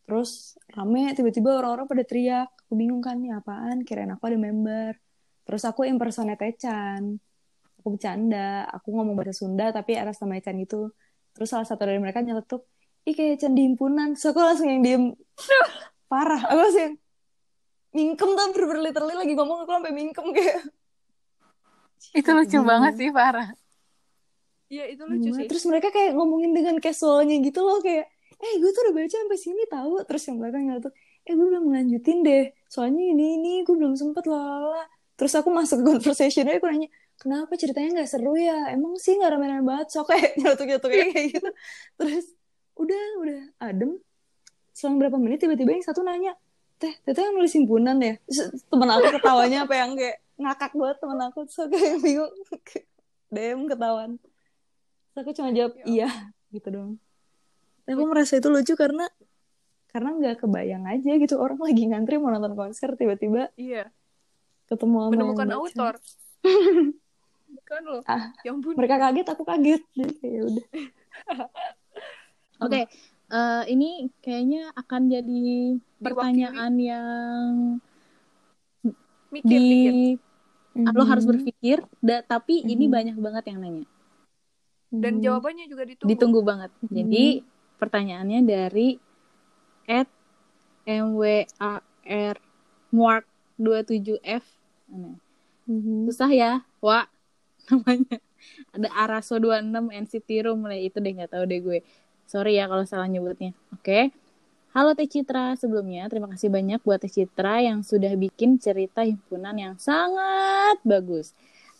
[0.07, 2.49] terus rame tiba-tiba orang-orang pada teriak.
[2.65, 3.83] Aku bingung kan nih apaan?
[3.83, 4.95] Kirain aku ada member.
[5.43, 7.19] Terus aku impersonate Echan
[7.79, 8.67] aku bercanda.
[8.75, 10.91] Aku ngomong bahasa Sunda tapi atas nama Echan gitu
[11.31, 12.65] terus salah satu dari mereka nyeletuk
[13.07, 14.15] ih kayak Echan di himpunan.
[14.19, 15.03] So aku langsung yang diem.
[16.11, 16.43] Parah.
[16.51, 16.95] Aku langsung yang
[17.95, 20.59] mingkem tuh bener-bener literally lagi ngomong aku sampai mingkem kayak.
[22.11, 22.67] Itu lucu Gimana?
[22.67, 23.47] banget sih, parah.
[24.67, 25.37] Iya, itu lucu Gimana?
[25.39, 25.45] sih.
[25.47, 28.05] Terus mereka kayak ngomongin dengan casualnya gitu loh kayak,
[28.37, 29.91] eh gue tuh udah baca sampai sini tahu.
[30.07, 30.93] Terus yang belakangnya tuh,
[31.25, 32.45] eh gue belum ngelanjutin deh.
[32.69, 34.85] Soalnya ini ini gue belum sempet lala.
[35.17, 38.69] Terus aku masuk ke conversationnya aku nanya, kenapa ceritanya nggak seru ya?
[38.69, 39.87] Emang sih nggak rame-rame banget.
[39.93, 41.49] So kayak nyelotok-nyelotok kayak gitu.
[41.97, 42.25] Terus
[42.77, 43.97] udah udah adem.
[44.77, 46.37] Selang berapa menit tiba-tiba yang satu nanya,
[46.77, 48.21] teh teteh yang nulis himpunan ya?
[48.29, 52.33] Terus temen aku ketawanya apa yang kayak, ngakak banget temen aku terus aku kayak bingung
[53.33, 54.11] DM ketahuan
[55.11, 56.09] terus aku cuma jawab Ya iya
[56.53, 56.91] gitu dong
[57.87, 59.07] Tapi aku merasa itu lucu karena
[59.87, 63.87] karena nggak kebayang aja gitu orang lagi ngantri mau nonton konser tiba-tiba Iya,
[64.67, 65.93] ketemu sama menemukan autor.
[67.47, 68.03] Bukan loh.
[68.03, 70.65] Ah, Yang pun mereka kaget aku kaget jadi kayak udah
[72.67, 72.81] Oke,
[73.31, 75.45] eh, ini kayaknya akan jadi
[75.97, 77.51] pertanyaan yang
[79.29, 80.17] mikir di
[80.75, 80.91] mikir.
[80.91, 81.31] lo harus Mhm.
[81.31, 82.93] berpikir, da- tapi ini Mhm.
[82.93, 83.87] banyak banget yang nanya.
[84.89, 85.23] Dan Mhm.
[85.23, 86.09] jawabannya juga ditunggu.
[86.11, 86.71] Ditunggu banget.
[86.81, 86.91] Mhm.
[86.91, 87.25] Jadi
[87.77, 88.97] pertanyaannya dari
[89.87, 90.09] at
[90.87, 91.47] mwar
[92.91, 93.25] mark
[93.57, 94.45] 27f
[94.93, 95.15] Aneh.
[95.67, 96.07] Mhm.
[96.07, 97.07] susah ya wa
[97.67, 98.17] namanya.
[98.71, 101.79] Ada araso 26 NCT room mulai itu deh nggak tahu deh gue.
[102.29, 103.51] Sorry ya kalau salah nyebutnya.
[103.75, 104.15] Oke.
[104.71, 109.57] Halo Teh Citra sebelumnya terima kasih banyak buat Teh Citra yang sudah bikin cerita himpunan
[109.57, 111.33] yang sangat bagus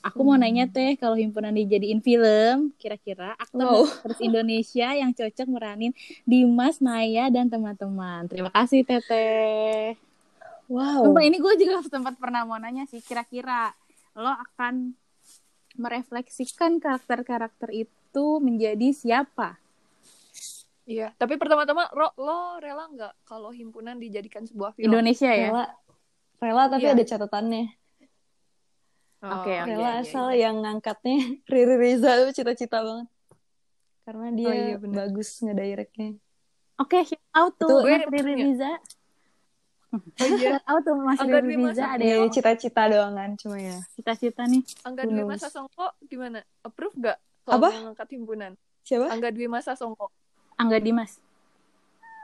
[0.08, 0.44] aku mau Hmm.
[0.44, 3.84] nanya Teh kalau himpunan dijadiin film kira-kira aktor Wow.
[4.00, 5.92] aktris Indonesia yang cocok meranin
[6.24, 10.00] Dimas Naya dan teman-teman terima kasih Teteh
[10.66, 13.76] wow Sumpah ini gue juga sempat pernah mau nanya sih kira-kira
[14.16, 14.96] lo akan
[15.76, 19.62] merefleksikan karakter-karakter itu menjadi siapa?
[20.88, 24.90] Iya, tapi pertama-tama lo, lo rela nggak kalau himpunan dijadikan sebuah film?
[24.90, 25.52] Indonesia ya?
[25.52, 25.66] rela
[26.40, 26.96] rela tapi Iya.
[26.96, 27.76] ada catatannya
[29.18, 29.66] Oh, Oke, oke.
[29.66, 30.46] rela iya, iya, asal iya.
[30.46, 31.18] yang ngangkatnya
[31.52, 33.08] Riri Reza itu cita-cita banget
[34.04, 34.96] karena dia Oh, iya, bener.
[35.00, 36.10] bagus ngedirectnya
[36.78, 38.34] Oke, shout out tuh Mas Gue Riri.
[38.46, 38.72] Riza.
[39.90, 43.14] Oh iya, Shout out tuh Mas Angga Riri Dwi Mas- ada ya yang cita-cita doang
[43.14, 44.62] kan cuma ya cita-cita nih.
[44.84, 45.26] Angga Dwi?
[45.26, 46.46] Masa Songko gimana?
[46.62, 47.70] Approve nggak kalau Apa?
[47.74, 48.52] mengangkat himpunan?
[48.80, 50.14] siapa Angga Dwi Masa Songko.
[50.56, 51.18] Angga Dimas.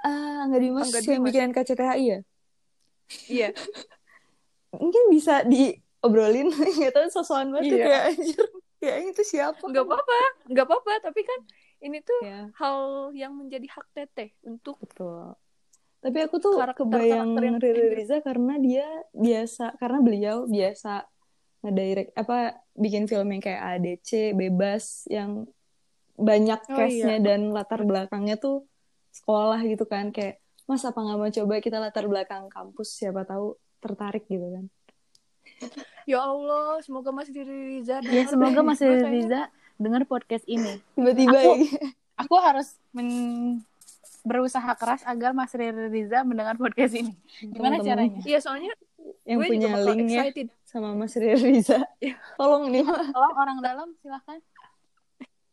[0.02, 1.28] ah nggak dimas Angga yang Dimas.
[1.28, 2.20] bikin KCTHI ya
[3.26, 3.50] Iya,
[4.76, 5.83] mungkin bisa diobrolin
[6.78, 7.86] nggak tahu sosokan banget tuh Iya.
[7.86, 8.46] kayak anjir
[8.78, 10.92] kayak itu siapa nggak apa-apa, nggak apa-apa.
[11.02, 11.40] Tapi kan
[11.80, 12.78] ini tuh ya hal
[13.12, 15.36] yang menjadi hak teteh untuk betul
[16.00, 17.96] tapi aku tuh Karakter- kebayang karakter yang Riri.
[17.98, 21.08] Riza karena dia biasa karena beliau biasa
[21.60, 22.38] ngedirect apa
[22.74, 25.48] bikin film yang kayak ADC bebas yang
[26.14, 27.24] banyak Oh, cast-nya iya.
[27.24, 28.68] dan latar belakangnya tuh
[29.10, 33.56] sekolah gitu kan kayak mas apa nggak mau coba kita latar belakang kampus siapa tahu
[33.80, 34.66] tertarik gitu kan
[36.06, 37.46] ya Allah, semoga Mas Riri
[37.78, 38.00] Riza.
[38.02, 38.60] Ya semoga.
[38.62, 39.42] Mas Riri kayaknya- Riza
[39.76, 40.80] dengar podcast ini.
[40.94, 41.90] tiba-tiba Aku- ya.
[42.16, 43.66] Aku harus men-
[44.22, 47.12] berusaha keras agar Mas Riri Riza mendengar podcast ini.
[47.42, 48.20] Gimana Teman-teman caranya?
[48.24, 48.72] Iya, soalnya
[49.24, 50.48] yang gue punya juga bakal link ya excited.
[50.64, 52.16] sama Mas Riri Riza Iya.
[52.36, 52.84] tolong nih.
[52.88, 54.40] Tolong orang dalam silahkan.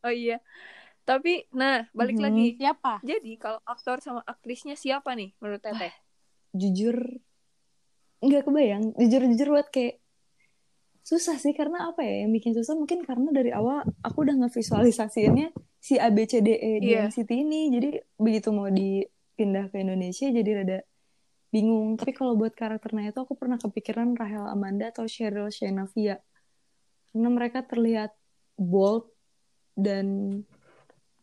[0.01, 0.39] Oh iya.
[1.03, 2.23] Tapi, nah, balik Mhm.
[2.23, 2.47] lagi.
[2.55, 2.95] Siapa?
[3.03, 5.91] Jadi, kalau aktor sama aktrisnya siapa nih menurut teteh?
[6.51, 7.19] jujur
[8.21, 8.85] nggak kebayang.
[8.97, 9.99] Jujur jujur buat kayak
[11.01, 15.51] susah sih karena apa ya yang bikin susah mungkin karena dari awal aku udah ngevisualisasiinnya
[15.77, 17.09] si ABCDE di Iya.
[17.09, 17.73] NCT ini.
[17.73, 20.79] Jadi begitu mau dipindah ke Indonesia jadi rada
[21.49, 21.97] bingung.
[21.97, 26.21] Tapi kalau buat karakternya itu aku pernah kepikiran Rahel Amanda atau Cheryl Shenavia.
[27.11, 28.13] Karena mereka terlihat
[28.55, 29.09] bold
[29.75, 30.37] dan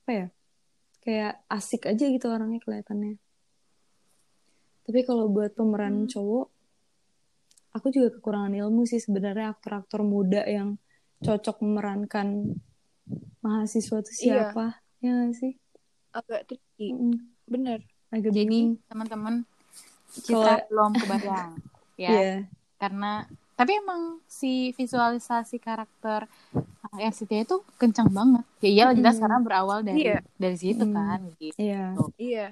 [0.04, 0.28] apa ya
[1.00, 3.22] kayak asik aja gitu orangnya kelihatannya.
[4.84, 6.10] Tapi kalau buat pemeran Hmm.
[6.10, 6.48] cowok
[7.78, 10.76] aku juga kekurangan ilmu sih sebenarnya aktor-aktor muda yang
[11.20, 12.58] cocok memerankan
[13.40, 14.18] mahasiswa itu Iya.
[14.52, 14.66] siapa
[15.00, 15.54] ya nggak sih
[16.10, 16.90] Agak tricky.
[16.92, 17.14] Mm-mm.
[17.46, 17.80] Bener.
[18.10, 19.46] agak Jadi teman-teman
[20.18, 21.52] kita belum kebayang
[22.02, 22.10] ya.
[22.10, 22.36] Iya.
[22.76, 23.22] Karena
[23.54, 28.46] tapi emang si visualisasi karakter uh, NCT itu kencang banget.
[28.60, 29.22] Ya iyalah jelas Mm.
[29.22, 30.20] karena berawal dari Iya.
[30.36, 30.94] dari situ Mm.
[30.94, 31.58] kan gitu.
[31.58, 31.84] iya
[32.18, 32.48] Iya.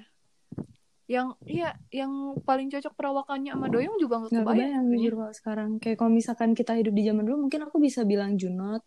[1.06, 2.10] Yang iya, yang
[2.42, 4.44] paling cocok perawakannya sama Doyong juga nggak kebayang.
[4.44, 8.02] kebayang jujur kalau sekarang kayak kalau misalkan kita hidup di zaman dulu mungkin aku bisa
[8.02, 8.82] bilang Junot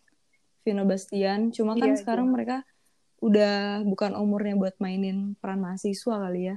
[0.62, 2.36] Vino Bastian cuma kan Iya, sekarang Junot.
[2.36, 2.58] mereka
[3.20, 6.56] udah bukan umurnya buat mainin peran mahasiswa kali ya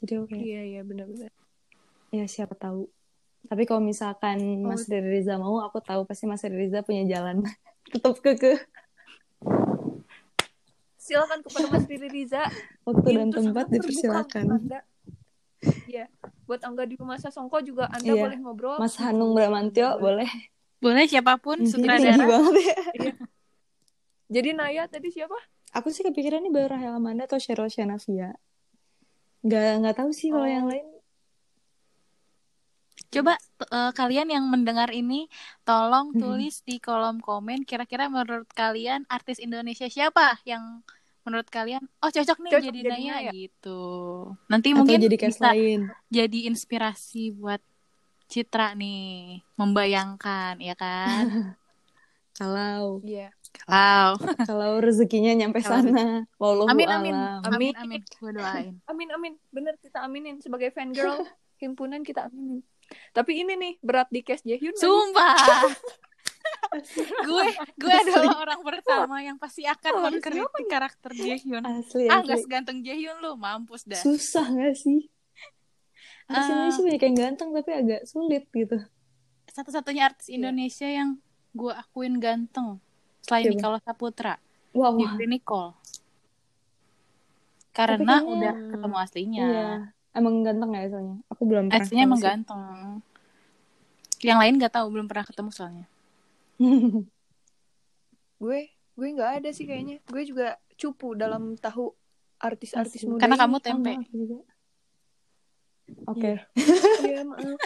[0.00, 1.30] jadi oke Iya, iya, benar-benar.
[2.10, 2.90] ya siapa tahu
[3.44, 4.68] tapi kalau misalkan Oh.
[4.68, 7.46] Mas Riri Riza mau aku tahu pasti Mas Riri Riza punya jalan
[7.92, 8.66] tetap keke
[11.04, 12.48] Silakan kepada Mas Riri Riza.
[12.82, 14.44] waktu dan tempat dipersilakan.
[15.84, 16.08] Iya.
[16.44, 18.22] Buat Angga di Masa Songko juga Anda Iya.
[18.24, 18.76] boleh ngobrol.
[18.76, 20.28] Mas Hanung Bramantyo boleh
[20.78, 22.20] Boleh siapa pun sutradara.
[22.20, 22.76] banget ya
[24.30, 25.36] Jadi Naya tadi siapa?
[25.72, 28.32] aku sih kepikiran nih baru Rahel Amanda atau Cheryl Shenavia
[29.40, 30.48] nggak nggak tahu sih kalau Oh.
[30.48, 30.86] yang lain
[33.14, 35.30] Coba eh, kalian yang mendengar ini
[35.62, 36.18] tolong Mhm.
[36.18, 40.82] tulis di kolom komen kira-kira menurut kalian artis Indonesia siapa yang
[41.22, 43.30] menurut kalian oh cocok nih Cocok jadi Naya Naya.
[43.32, 43.80] gitu.
[44.46, 47.62] Nanti atau mungkin jadi bisa lain jadi inspirasi buat
[48.24, 51.24] Citra nih membayangkan ya kan
[52.34, 53.30] Kalau Iya.
[53.54, 54.18] kalau
[54.50, 57.40] kalau rezekinya nyampe Kalau sana, wallahu amin amin alam.
[57.46, 59.32] amin amin gue doain Amin amin.
[59.48, 61.22] Bener kita aminin sebagai fan girl
[61.62, 62.60] himpunan kita aminin.
[63.10, 64.74] Tapi ini nih berat di case Jaehyun.
[64.74, 65.34] sumpah
[67.26, 67.44] gue
[67.78, 72.42] gue adalah orang pertama yang pasti akan mengkritik karakter Jaehyun Asli, ah asli.
[72.42, 75.08] seganteng Jaehyun lu mampus dah Susah gak sih?
[76.24, 76.48] Artis Ah.
[76.50, 78.76] Indonesia banyak yang ganteng tapi agak sulit gitu.
[79.46, 80.36] satu-satunya artis Iya.
[80.40, 81.08] Indonesia yang
[81.52, 82.80] gue akuin ganteng
[83.20, 83.52] selain Siapa?
[83.54, 84.34] Nicholas Saputra
[84.74, 85.78] Wow, Nicole
[87.70, 89.70] karena udah ketemu aslinya iya.
[90.14, 91.16] Emang ganteng ya soalnya?
[91.26, 92.26] Aku belum pernah aslinya emang sih.
[92.26, 92.60] ganteng
[94.24, 95.86] yang lain nggak tahu belum pernah ketemu soalnya
[98.40, 99.98] Gue gue nggak ada sih kayaknya.
[100.06, 101.90] Gue juga cupu dalam tahu
[102.38, 103.24] artis-artis muda.
[103.24, 103.42] karena ini.
[103.42, 104.38] kamu tempe Sama aku juga.
[106.10, 106.32] Oke.
[107.08, 107.58] Iya maaf.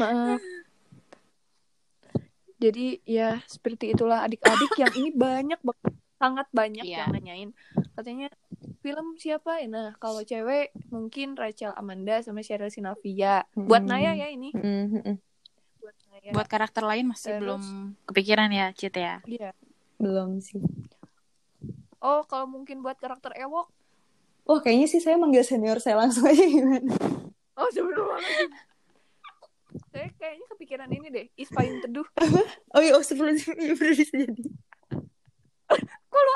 [0.00, 0.40] Maaf.
[2.60, 6.98] Jadi ya seperti itulah adik-adik yang ini banyak banget sangat banyak Iya.
[7.00, 7.50] yang nanyain
[7.94, 8.28] katanya
[8.80, 13.90] film siapa nah kalau cewek mungkin Rachel Amanda sama Cheryl Sinavia buat Mm-mm.
[13.90, 15.16] Naya ya ini Mm, mm, mm.
[15.80, 17.62] buat Naya buat karakter lain Terus- masih belum
[18.04, 19.50] kepikiran ya Cit ya Iya.
[19.96, 20.60] Belum sih.
[21.98, 23.68] oh kalau mungkin buat karakter Ewok
[24.42, 26.92] Wah, kayaknya sih saya manggil senior saya langsung aja gimana?
[27.54, 28.08] oh sebelum
[29.86, 32.08] saya kayaknya kepikiran ini deh Is Payung Teduh
[32.74, 34.42] Oh iya, oh sebelum bener bisa jadi.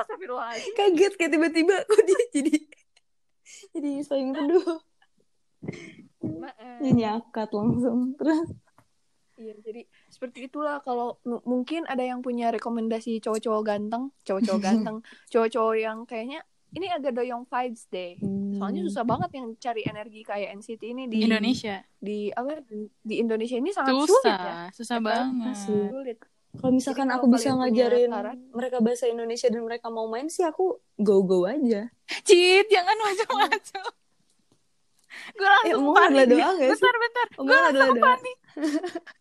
[0.01, 2.55] Astagfirullahaladzim Kaget kayak tiba-tiba kok dia jadi
[3.71, 4.81] jadi sayang teduh.
[6.25, 6.81] Maaf.
[6.81, 8.17] Dia nyakat langsung.
[8.17, 8.49] Terus
[9.35, 14.97] Iya, jadi seperti itulah kalau m- mungkin ada yang punya rekomendasi cowok-cowok ganteng, cowok-cowok ganteng,
[15.27, 16.39] cowok-cowok yang kayaknya
[16.71, 18.15] ini agak doyong vibes deh.
[18.55, 18.89] Soalnya Hmm.
[18.89, 23.59] susah banget yang cari energi kayak NCT ini di Indonesia di apa di, di Indonesia
[23.59, 24.71] ini sangat sulit ya.
[24.71, 25.27] susah susah Ya kan?
[25.35, 25.57] banget.
[25.59, 26.19] Sulit.
[26.55, 28.09] Kalau misalkan Jadi aku bisa ngajarin
[28.49, 31.85] mereka bahasa Indonesia dan mereka mau main sih aku go go aja.
[32.23, 33.83] Cit jangan macam-macam
[35.33, 36.73] gue langsung Eh, omongan panik adalah doa nggak sih?
[36.77, 38.37] bentar bentar gue langsung panik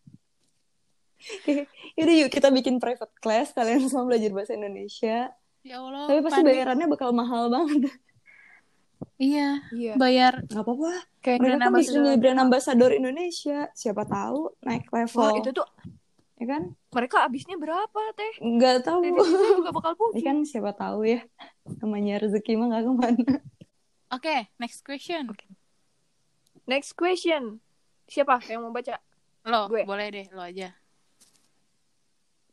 [1.94, 5.32] Yaudah yuk kita bikin private class kalian semua belajar bahasa Indonesia.
[5.60, 6.46] ya Allah Tapi pasti panik.
[6.50, 7.88] bayarannya bakal mahal banget.
[9.16, 9.92] iya Iya.
[9.96, 10.92] bayar Gak apa-apa.
[11.18, 13.58] Kayak Mereka kan jadi brand ambassador Indonesia.
[13.72, 15.16] Siapa tahu naik level.
[15.16, 15.66] Wah, itu tuh
[16.44, 16.62] Ya kan?
[16.92, 18.32] mereka abisnya berapa, Teh?
[18.36, 19.00] Nggak tahu.
[19.00, 20.22] Juga bakal Ya pusing.
[20.22, 21.24] kan siapa tahu ya.
[21.80, 23.32] Namanya rezeki mah gak ke mana.
[24.10, 25.32] oke next question
[26.64, 27.64] Next question.
[28.04, 29.00] Siapa yang mau baca
[29.42, 29.84] lo Gue.
[29.84, 30.76] boleh deh lo aja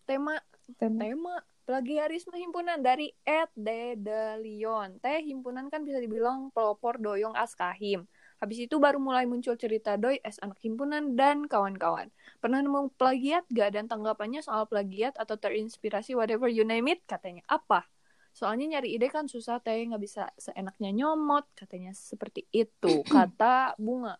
[0.03, 0.39] tema
[0.73, 0.99] Tema.
[0.99, 4.99] tema plagiarisme himpunan dari Ed De De Leon.
[4.99, 8.07] Teh himpunan kan bisa dibilang pelopor doyong askahim.
[8.41, 12.09] Habis itu baru mulai muncul cerita doi es anak himpunan dan kawan-kawan.
[12.41, 17.45] Pernah nemu plagiat gak dan tanggapannya soal plagiat atau terinspirasi whatever you name it katanya
[17.45, 17.85] apa?
[18.33, 24.17] Soalnya nyari ide kan susah teh nggak bisa seenaknya nyomot katanya seperti itu kata bunga.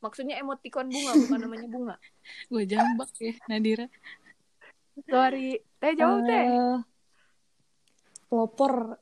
[0.00, 1.96] Maksudnya emoticon bunga bukan namanya bunga.
[2.50, 3.86] gue jambak ya Nadira
[5.12, 6.44] Sorry, teh jauh teh.
[6.56, 6.78] Eh,
[8.32, 8.96] pelopor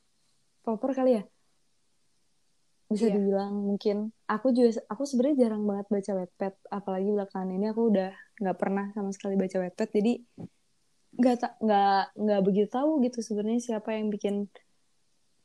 [0.67, 1.30] pelopor kali ya
[2.91, 3.15] bisa Iya.
[3.15, 8.11] dibilang mungkin aku juga aku sebenarnya jarang banget baca wetpad apalagi belakangan ini aku udah
[8.43, 10.13] nggak pernah sama sekali baca wetpad jadi
[11.11, 14.47] nggak nggak nggak begitu tahu gitu sebenarnya siapa yang bikin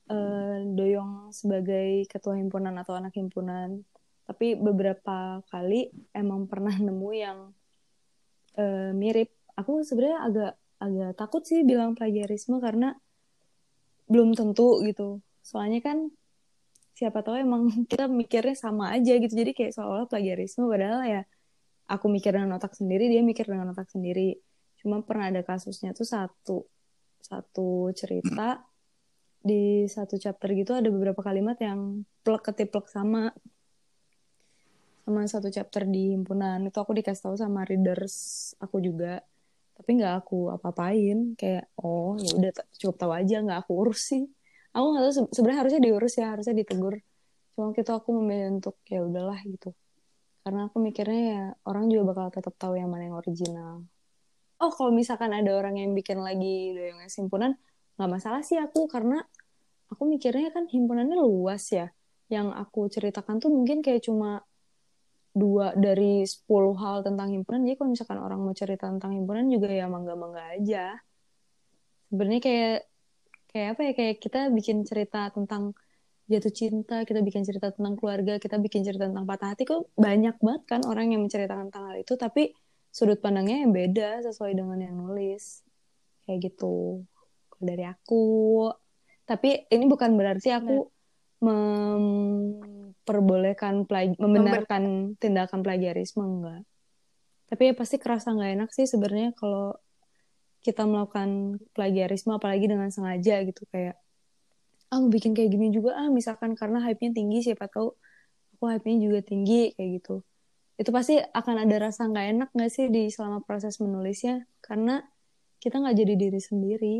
[0.07, 3.83] eh, doyong sebagai ketua himpunan atau anak himpunan.
[4.27, 7.39] Tapi beberapa kali emang pernah nemu yang
[8.59, 9.31] eh, mirip.
[9.59, 12.95] Aku sebenarnya agak agak takut sih bilang plagiarisme karena
[14.07, 15.19] belum tentu gitu.
[15.43, 16.11] Soalnya kan
[16.97, 19.31] siapa tahu emang kita mikirnya sama aja gitu.
[19.31, 21.23] Jadi kayak seolah plagiarisme padahal ya
[21.87, 24.41] aku mikir dengan otak sendiri dia mikir dengan otak sendiri.
[24.81, 26.57] Cuma pernah ada kasusnya tuh satu
[27.21, 28.65] satu cerita.
[29.47, 33.31] Di satu chapter gitu ada beberapa kalimat yang plek ketiplek sama
[35.07, 36.67] sama satu chapter di himpunan.
[36.67, 39.23] Itu aku dikasih tahu sama readers aku juga.
[39.79, 41.39] Tapi nggak aku apa-apain.
[41.39, 44.27] Kayak oh ya udah cukup tahu aja nggak aku urus sih
[44.77, 46.95] aku nggak tahu se- sebenarnya harusnya diurus ya harusnya ditegur.
[47.57, 49.73] Cuma gitu aku memilih untuk ya udahlah gitu.
[50.45, 53.83] Karena aku mikirnya ya orang juga bakal tetap tahu yang mana yang original.
[54.61, 57.57] Oh kalau misalkan ada orang yang bikin lagi doyongnya himpunan
[57.97, 58.85] nggak masalah sih aku.
[58.85, 59.25] Karena
[59.89, 61.89] aku mikirnya kan himpunannya luas ya.
[62.29, 64.45] Yang aku ceritakan tuh mungkin kayak cuma
[65.37, 67.65] dua dari 10 hal tentang himpunan.
[67.65, 70.97] Jadi kalau misalkan orang mau cerita tentang himpunan juga ya mangga-mangga aja.
[72.09, 72.79] Sebenarnya kayak
[73.57, 75.73] kayak apa ya kayak kita bikin cerita tentang
[76.29, 80.37] jatuh cinta, kita bikin cerita tentang keluarga, kita bikin cerita tentang patah hati kok banyak
[80.45, 82.53] banget kan orang yang menceritakan tentang hal itu tapi
[82.93, 85.65] sudut pandangnya yang beda sesuai dengan yang nulis.
[86.29, 87.01] Kayak gitu.
[87.49, 88.25] Kalau dari aku.
[89.25, 90.89] Tapi ini bukan berarti aku
[91.45, 93.85] memperbolehkan
[94.17, 96.65] membenarkan tindakan plagiarisme enggak.
[97.47, 99.77] Tapi ya pasti kerasa nggak enak sih sebenarnya kalau
[100.67, 103.95] kita melakukan plagiarisme apalagi dengan sengaja gitu kayak
[104.91, 107.95] ah mau bikin kayak gini juga ah misalkan karena hype-nya tinggi siapa tahu
[108.59, 110.27] aku hype-nya juga tinggi kayak gitu.
[110.77, 114.43] Itu pasti akan ada rasa nggak enak nggak sih di selama proses menulisnya?
[114.59, 114.99] Karena
[115.63, 116.97] kita nggak jadi diri sendiri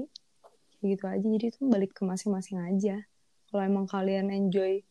[0.79, 1.27] kayak gitu aja.
[1.27, 3.03] Jadi itu balik ke masing-masing aja.
[3.51, 4.83] Kalau emang kalian enjoy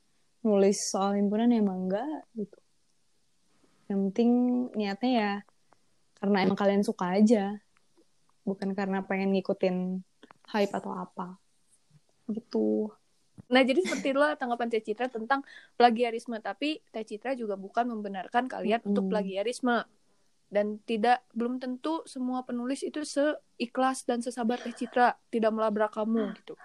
[0.45, 2.59] nulis soal himpunan ya emang enggak gitu.
[3.87, 4.31] Yang penting
[4.75, 5.31] niatnya ya
[6.19, 7.59] karena emang kalian suka aja
[8.45, 9.99] bukan karena pengen ngikutin
[10.53, 11.35] hype atau apa
[12.29, 12.93] gitu
[13.45, 15.43] Nah, jadi seperti itulah tanggapan Teh Citra tentang
[15.75, 16.39] plagiarisme.
[16.39, 18.89] Tapi Teh Citra juga bukan membenarkan kalian Mm-mm.
[18.95, 19.85] untuk plagiarisme.
[20.49, 26.31] Dan tidak belum tentu semua penulis itu seikhlas dan sesabar Teh Citra tidak melabrak kamu
[26.41, 26.55] gitu.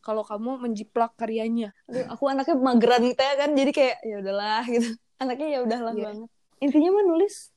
[0.00, 1.74] Kalau kamu menjiplak karyanya.
[1.90, 4.88] Aduh, aku anaknya mageran ya kan jadi kayak ya udahlah gitu
[5.22, 6.04] anaknya ya udahlah Iya.
[6.10, 6.28] banget
[6.58, 7.51] intinya mah nulis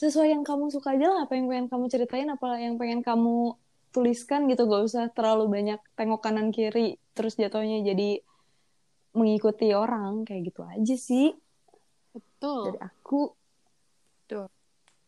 [0.00, 3.52] sesuai yang kamu suka aja lah apa yang pengen kamu ceritain apa yang pengen kamu
[3.92, 4.64] tuliskan gitu.
[4.64, 8.24] Gak usah terlalu banyak tengok kanan kiri terus jatuhnya jadi
[9.12, 10.24] mengikuti orang.
[10.24, 11.36] Kayak gitu aja sih.
[12.16, 12.72] Betul.
[12.72, 13.36] dari aku.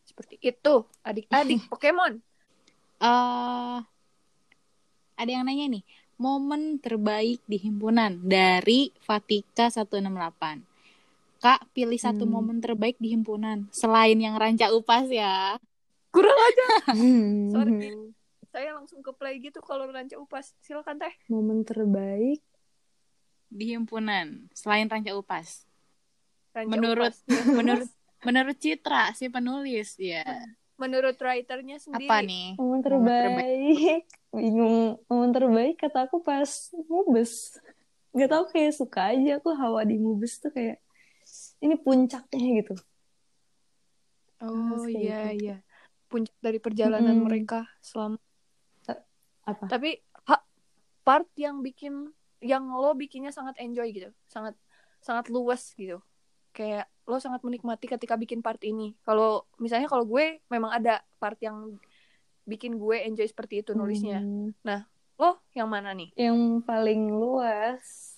[0.03, 2.21] Seperti itu, adik-adik Pokemon.
[3.01, 3.79] eh
[5.13, 5.83] ada yang nanya nih,
[6.21, 10.72] momen terbaik di himpunan dari Fatika 168.
[11.43, 12.39] Kak, pilih satu Hmm.
[12.39, 15.59] momen terbaik di himpunan selain yang ranca upas ya.
[16.09, 16.67] Kurang aja.
[16.95, 17.51] Hmm.
[17.51, 17.91] Sorry.
[18.47, 20.55] Saya langsung ke play gitu kalau ranca upas.
[20.57, 21.11] Silakan Teh.
[21.27, 22.39] momen terbaik
[23.49, 25.67] Di himpunan selain ranca upas.
[26.51, 27.27] Ranca Menurut upas.
[27.59, 27.89] menurut
[28.21, 30.23] menurut Citra si penulis ya.
[30.73, 32.07] menurut writernya sendiri.
[32.07, 32.55] Apa nih?
[32.55, 33.19] momen Momen terbaik.
[33.19, 36.49] terbaik bingung momen terbaik kata aku pas
[36.83, 37.59] mubes
[38.09, 40.81] nggak tahu kayak suka aja aku hawa di mubes tuh kayak
[41.63, 42.75] ini puncaknya gitu.
[44.43, 45.47] Oh iya gitu.
[45.47, 45.55] iya.
[46.11, 47.25] Puncak dari perjalanan Mm-mm.
[47.25, 48.19] mereka selama
[49.43, 49.65] apa?
[49.67, 50.45] Tapi ha-
[51.03, 52.11] part yang bikin
[52.43, 54.11] yang lo bikinnya sangat enjoy gitu.
[54.27, 54.59] Sangat
[54.99, 56.03] sangat luas gitu.
[56.51, 58.95] Kayak lo sangat menikmati ketika bikin part ini.
[59.07, 61.79] Kalau misalnya kalau gue memang ada part yang
[62.43, 64.19] bikin gue enjoy seperti itu nulisnya.
[64.19, 64.51] Hmm,
[65.15, 66.11] lo yang mana nih?
[66.19, 68.15] Yang paling luas.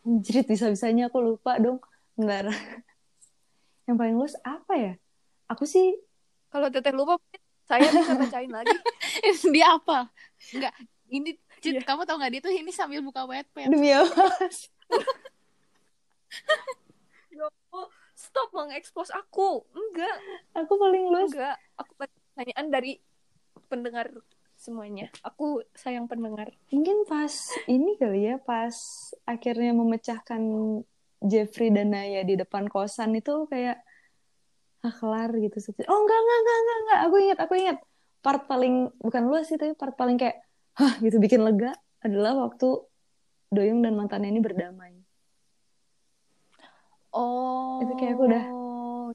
[0.00, 1.76] Anjrit bisa-bisanya aku lupa dong
[2.20, 2.44] Bentar.
[3.88, 4.92] yang paling luas apa ya?
[5.48, 5.96] Aku sih
[6.52, 7.16] kalau teteh lupa
[7.64, 8.76] saya bisa bacain lagi.
[9.56, 10.12] Dia apa?
[10.52, 10.74] Enggak,
[11.08, 11.84] ini Cit, Iya.
[11.84, 13.68] kamu tau gak dia tuh ini sambil buka Wattpad.
[13.68, 14.32] demi apa?
[17.36, 17.46] Yo,
[18.16, 19.64] stop mengekspos aku.
[19.76, 20.16] Enggak.
[20.56, 21.28] Aku paling luas.
[21.28, 21.56] Enggak.
[21.76, 22.92] Aku pertanyaan dari
[23.68, 24.08] pendengar
[24.56, 25.12] semuanya.
[25.20, 26.48] Aku sayang pendengar.
[26.72, 27.32] Mungkin pas
[27.68, 28.72] ini kali ya, pas
[29.28, 30.40] akhirnya memecahkan
[31.20, 33.80] Jeffrey dan Naya di depan kosan itu kayak
[34.80, 35.60] ah kelar gitu.
[35.86, 36.98] Oh enggak enggak enggak enggak enggak.
[37.04, 37.78] Aku ingat aku ingat.
[38.20, 40.44] Part paling bukan luas sih tapi part paling kayak
[40.76, 42.84] hah gitu bikin lega adalah waktu
[43.50, 44.94] Doyong dan mantannya ini berdamai.
[47.10, 48.46] oh Itu kayak aku udah-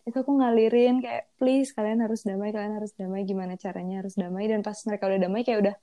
[0.05, 4.45] Itu aku ngalirin kayak please kalian harus damai, kalian harus damai gimana caranya harus damai
[4.45, 5.75] dan pas mereka udah damai kayak udah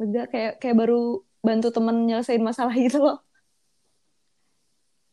[0.00, 3.18] lega kayak kayak baru bantu temen nyelesain masalah gitu loh.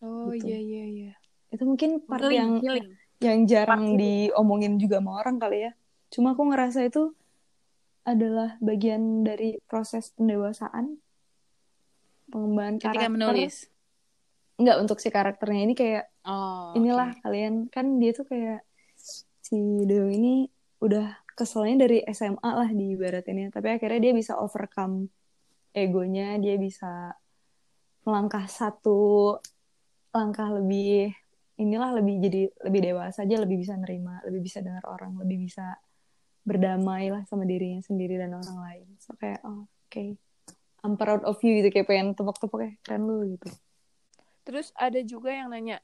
[0.02, 0.45] Oh Gitu.
[0.45, 1.14] iya iya iya
[1.50, 2.88] Itu mungkin part Healing, yang healing.
[3.20, 4.00] yang jarang Part itu.
[4.00, 5.72] diomongin juga sama orang kali ya.
[6.10, 7.12] Cuma aku ngerasa itu
[8.04, 10.97] adalah bagian dari proses pendewasaan
[12.28, 13.12] pengembangan Ketika karakter.
[13.12, 13.56] menulis.
[14.56, 17.22] Enggak untuk si karakternya ini kayak Oh, inilah oke.
[17.26, 18.62] kalian kan dia tuh kayak
[19.41, 20.45] si Doyong ini
[20.78, 23.50] udah keselnya dari SMA lah di ibarat ini.
[23.50, 25.10] Tapi akhirnya dia bisa overcome
[25.72, 27.18] egonya, dia bisa
[28.04, 29.34] melangkah satu
[30.16, 31.14] langkah lebih
[31.60, 35.76] inilah lebih jadi lebih dewasa aja, lebih bisa nerima, lebih bisa dengar orang, lebih bisa
[36.47, 38.88] berdamai lah sama dirinya sendiri dan orang lain.
[38.97, 40.18] So kayak oh, oke.
[40.80, 43.51] I'm proud of you gitu kayak pengen tepuk-tepuk kayak keren lu gitu.
[44.47, 45.84] Terus ada juga yang nanya,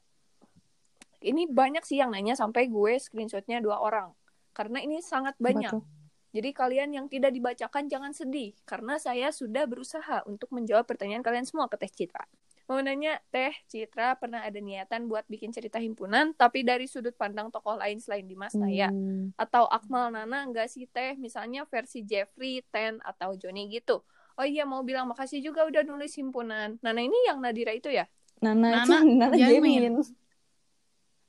[1.20, 4.16] ini banyak sih yang nanya sampai gue screenshotnya dua orang.
[4.56, 5.68] Karena ini sangat banyak.
[5.68, 5.84] Tuh?
[6.32, 8.56] Jadi kalian yang tidak dibacakan jangan sedih.
[8.64, 12.24] Karena saya sudah berusaha untuk menjawab pertanyaan kalian semua ke Teh Citra.
[12.66, 17.46] Mau nanya, Teh Citra pernah ada niatan buat bikin cerita himpunan, tapi dari sudut pandang
[17.54, 18.90] tokoh lain selain Dimas Naya.
[18.90, 19.30] Hmm.
[19.38, 21.14] Atau Akmal Nana enggak sih Teh?
[21.14, 24.02] Misalnya versi Jeffrey, Ten, atau Johnny gitu.
[24.36, 26.76] Oh iya mau bilang makasih juga udah nulis himpunan.
[26.82, 28.04] Nana ini yang Nadira itu ya?
[28.42, 29.80] Nana, Nana Nana, Nana Jamin.
[29.80, 29.94] Jamin.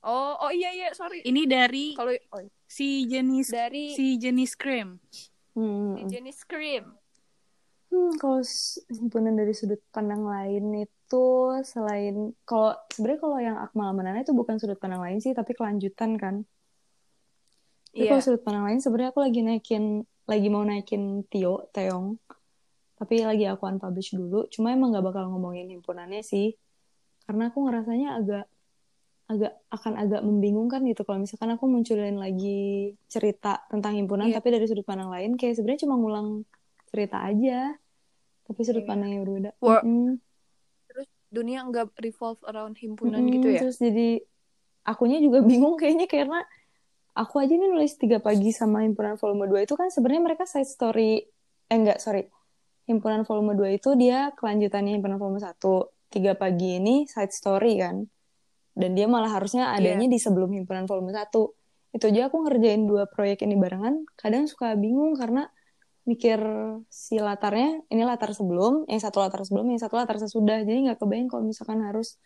[0.02, 1.22] Oh oh iya iya sorry.
[1.22, 4.98] Ini dari Kalau oh, si jenis dari si jenis krim.
[5.54, 5.96] Hmm.
[5.96, 6.84] si jenis krim.
[7.88, 8.44] Hmm, kalau
[8.92, 10.97] himpunan dari sudut pandang lain itu
[11.64, 15.56] selain kalau sebenarnya kalau yang Akmal sama Nana itu bukan sudut pandang lain sih, tapi
[15.56, 16.44] kelanjutan kan.
[17.88, 18.10] Tapi Iya.
[18.12, 19.84] kalau sudut pandang lain sebenarnya aku lagi naikin,
[20.28, 22.20] lagi mau naikin Tio, Teong.
[22.98, 24.44] Tapi lagi aku unpublish dulu.
[24.52, 26.52] Cuma emang gak bakal ngomongin himpunannya sih.
[27.24, 28.44] Karena aku ngerasanya agak
[29.28, 34.40] agak akan agak membingungkan gitu kalau misalkan aku munculin lagi cerita tentang himpunan Iya.
[34.40, 36.48] tapi dari sudut pandang lain kayak sebenarnya cuma ngulang
[36.88, 37.76] cerita aja
[38.48, 38.88] tapi sudut Iya.
[38.88, 39.84] pandangnya berbeda Wor-.
[39.84, 40.16] Terus
[41.28, 43.34] dunia nggak revolve around himpunan Mm-mm.
[43.38, 43.60] gitu ya?
[43.64, 44.24] terus jadi
[44.88, 46.40] akunya juga bingung kayaknya karena
[47.12, 50.68] aku aja nih nulis tiga pagi sama himpunan volume 2 itu kan sebenarnya mereka side
[50.68, 51.20] story
[51.68, 52.24] eh enggak sorry
[52.88, 55.52] himpunan volume 2 itu dia kelanjutannya himpunan volume 1
[56.08, 58.08] tiga pagi ini side story kan
[58.78, 61.28] dan dia malah harusnya adanya di sebelum himpunan volume 1
[61.88, 65.48] itu aja aku ngerjain dua proyek ini barengan kadang suka bingung karena
[66.08, 66.40] mikir
[66.88, 70.64] si latarnya ini latar sebelum yang satu latar sebelum yang satu latar sesudah.
[70.64, 72.16] Jadi nggak kebayang kalau misalkan harus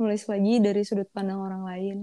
[0.00, 1.98] nulis lagi dari sudut pandang orang lain.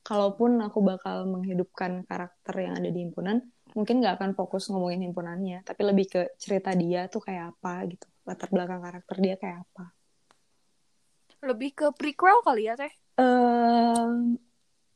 [0.00, 3.44] Kalaupun aku bakal menghidupkan karakter yang ada di himpunan
[3.76, 5.60] mungkin nggak akan fokus ngomongin himpunannya.
[5.60, 8.08] Tapi lebih ke cerita dia tuh kayak apa gitu.
[8.24, 9.92] Latar belakang karakter dia kayak apa.
[11.44, 12.92] Lebih ke prequel kali ya teh?
[13.20, 14.40] Ehm,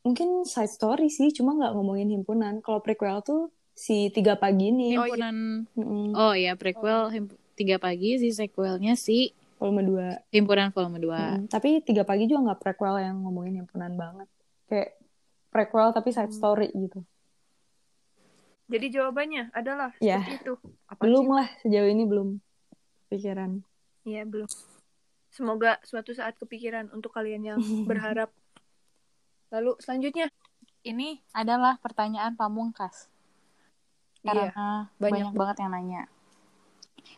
[0.03, 2.65] mungkin side story sih cuma nggak ngomongin himpunan.
[2.65, 5.29] Kalau prequel tuh si tiga pagi ini Oh, iya.
[5.31, 5.37] Himpunan
[6.13, 11.21] Oh ya, prequel himp- tiga pagi si sequelnya si volume 2 himpunan volume 2.
[11.39, 14.29] Mm, tapi tiga pagi juga nggak prequel yang ngomongin himpunan banget
[14.67, 14.97] kayak
[15.49, 16.35] prequel tapi side Hmm.
[16.35, 17.05] story gitu
[18.65, 20.17] Jadi jawabannya adalah Ya.
[20.19, 20.55] seperti itu.
[20.87, 21.35] Apa belum sih?
[21.35, 22.29] lah sejauh ini belum
[23.07, 23.61] pikiran
[24.03, 24.49] Iya belum.
[25.29, 28.33] Semoga suatu saat kepikiran untuk kalian yang berharap.
[29.51, 30.33] Lalu selanjutnya
[30.81, 33.12] Ini adalah pertanyaan pamungkas.
[34.23, 36.03] Iya, Karena banyak banyak, banget yang nanya.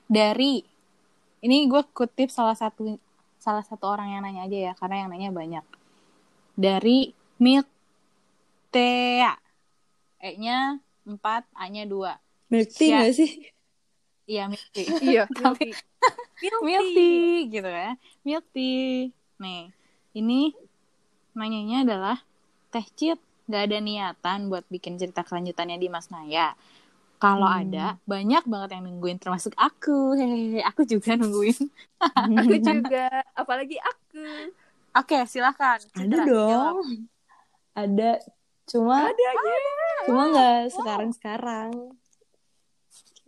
[0.07, 0.65] Dari
[1.41, 2.97] ini gue kutip salah satu
[3.37, 5.65] salah satu orang yang nanya aja ya, karena yang nanya banyak.
[6.55, 7.69] Dari Milk
[8.71, 9.37] Tea.
[10.19, 11.21] E-nya 4,
[11.53, 12.17] A-nya 2.
[12.47, 12.97] milk tea Ya.
[13.03, 13.31] nggak sih
[14.25, 14.87] Iya, Milk Tea.
[15.11, 15.75] iya Tapi-
[16.41, 19.63] tea gitu ya milk tea nih
[20.13, 20.53] ini
[21.33, 22.17] nanyanya adalah
[22.69, 26.53] teh cit nggak ada niatan buat bikin cerita kelanjutannya di Mas Naya
[27.17, 27.61] kalau Hmm.
[27.63, 31.57] ada banyak banget yang nungguin termasuk aku hehehe aku juga nungguin
[32.39, 34.53] Aku juga, apalagi aku.
[34.93, 36.77] oke silahkan ada Citra, dong jawab.
[37.75, 38.11] ada
[38.65, 39.33] cuma Ada ya.
[40.05, 41.71] cuma nggak sekarang sekarang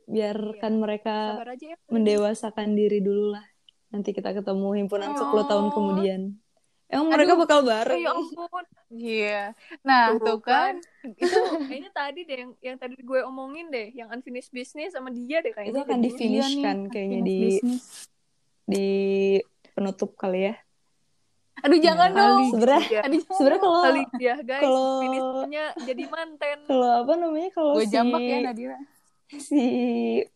[0.06, 0.80] biarkan Iya.
[0.80, 1.76] mereka Sabar aja ya.
[1.88, 3.46] mendewasakan diri dulu lah
[3.88, 5.72] nanti kita ketemu himpunan 10 tahun Oh.
[5.72, 6.20] kemudian
[6.88, 7.42] emang mereka Aduh.
[7.42, 8.64] bakal bareng ya ampun.
[8.90, 9.42] iya
[9.80, 10.74] nah tuh, Tuh kan
[11.16, 15.38] Itu kayaknya tadi deh yang, yang tadi gue omongin deh, yang unfinished business sama dia
[15.38, 15.82] deh itu kayaknya.
[15.82, 17.82] akan deh di finish Iya nih, kan kayaknya di bisnis.
[18.64, 18.86] di
[19.72, 20.54] penutup kali ya
[21.58, 23.02] aduh jangan Iya, dong sebenarnya Iya.
[23.26, 26.58] Sebenarnya kalau Kali ya guys, Kalau- finishnya jadi manten.
[26.64, 28.78] kalau apa namanya kalau gue si jambak ya Nadira
[29.32, 29.62] si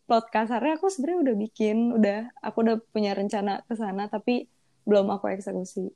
[0.03, 4.49] plot kasarnya aku sebenarnya udah bikin udah aku udah punya rencana ke sana tapi
[4.83, 5.93] belum aku eksekusi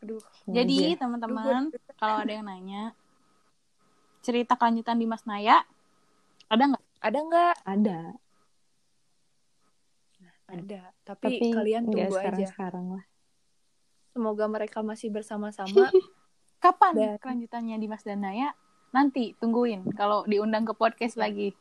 [0.00, 1.68] Aduh, Jadi teman-teman,
[2.00, 2.96] kalau ada yang nanya
[4.20, 5.64] cerita kelanjutan di Mas Naya,
[6.48, 6.84] ada nggak?
[7.00, 7.54] ada nggak?
[7.64, 7.98] ada
[10.50, 10.82] Ada.
[11.06, 12.46] Tapi, tapi kalian tunggu sekarang aja.
[12.50, 13.04] sekarang lah
[14.10, 15.70] Semoga mereka masih bersama-sama.
[16.64, 18.50] Kapan Dan- kelanjutannya di Mas dan Naya?
[18.90, 21.54] Nanti tungguin kalau diundang ke podcast lagi.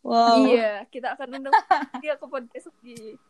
[0.00, 1.52] wow Iya, kita akan undang
[2.00, 3.20] dia ke podcast lagi.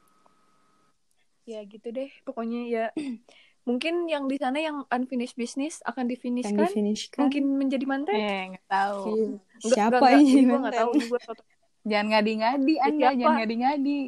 [1.42, 2.86] Ya gitu deh, pokoknya ya.
[3.62, 7.84] Mungkin yang di sana yang unfinished business akan yang difinishkan, di finish kan mungkin menjadi
[7.86, 8.14] manten.
[8.18, 9.02] Eh, nggak tahu.
[9.06, 9.28] Iya.
[9.62, 10.34] Siapa enggak, ini enggak.
[10.34, 10.60] Gue mantan?
[10.62, 11.42] nggak tahu, gue foto
[11.82, 13.18] Jangan ngadi-ngadi Anda, Siapa?
[13.18, 13.98] jangan ngadi-ngadi.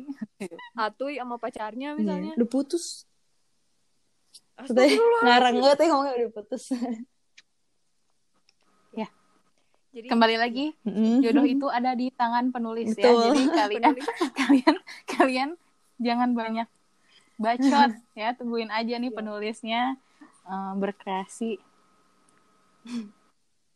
[0.79, 2.33] Atuy sama pacarnya Iya, misalnya.
[2.39, 2.85] udah putus
[4.55, 5.23] Astagfirullah.
[5.27, 6.63] ngarang banget ya ngomongnya udah putus
[9.95, 10.75] Jadi Kembali lagi,
[11.23, 13.15] jodoh itu ada di tangan penulis ya.
[13.15, 13.31] Betul.
[13.31, 13.95] Jadi kalian
[14.43, 14.75] kalian
[15.07, 15.51] kalian
[16.03, 16.67] jangan banyak
[17.37, 19.17] bacot ya, tungguin aja nih Iya.
[19.17, 19.83] penulisnya
[20.45, 21.59] eh, berkreasi.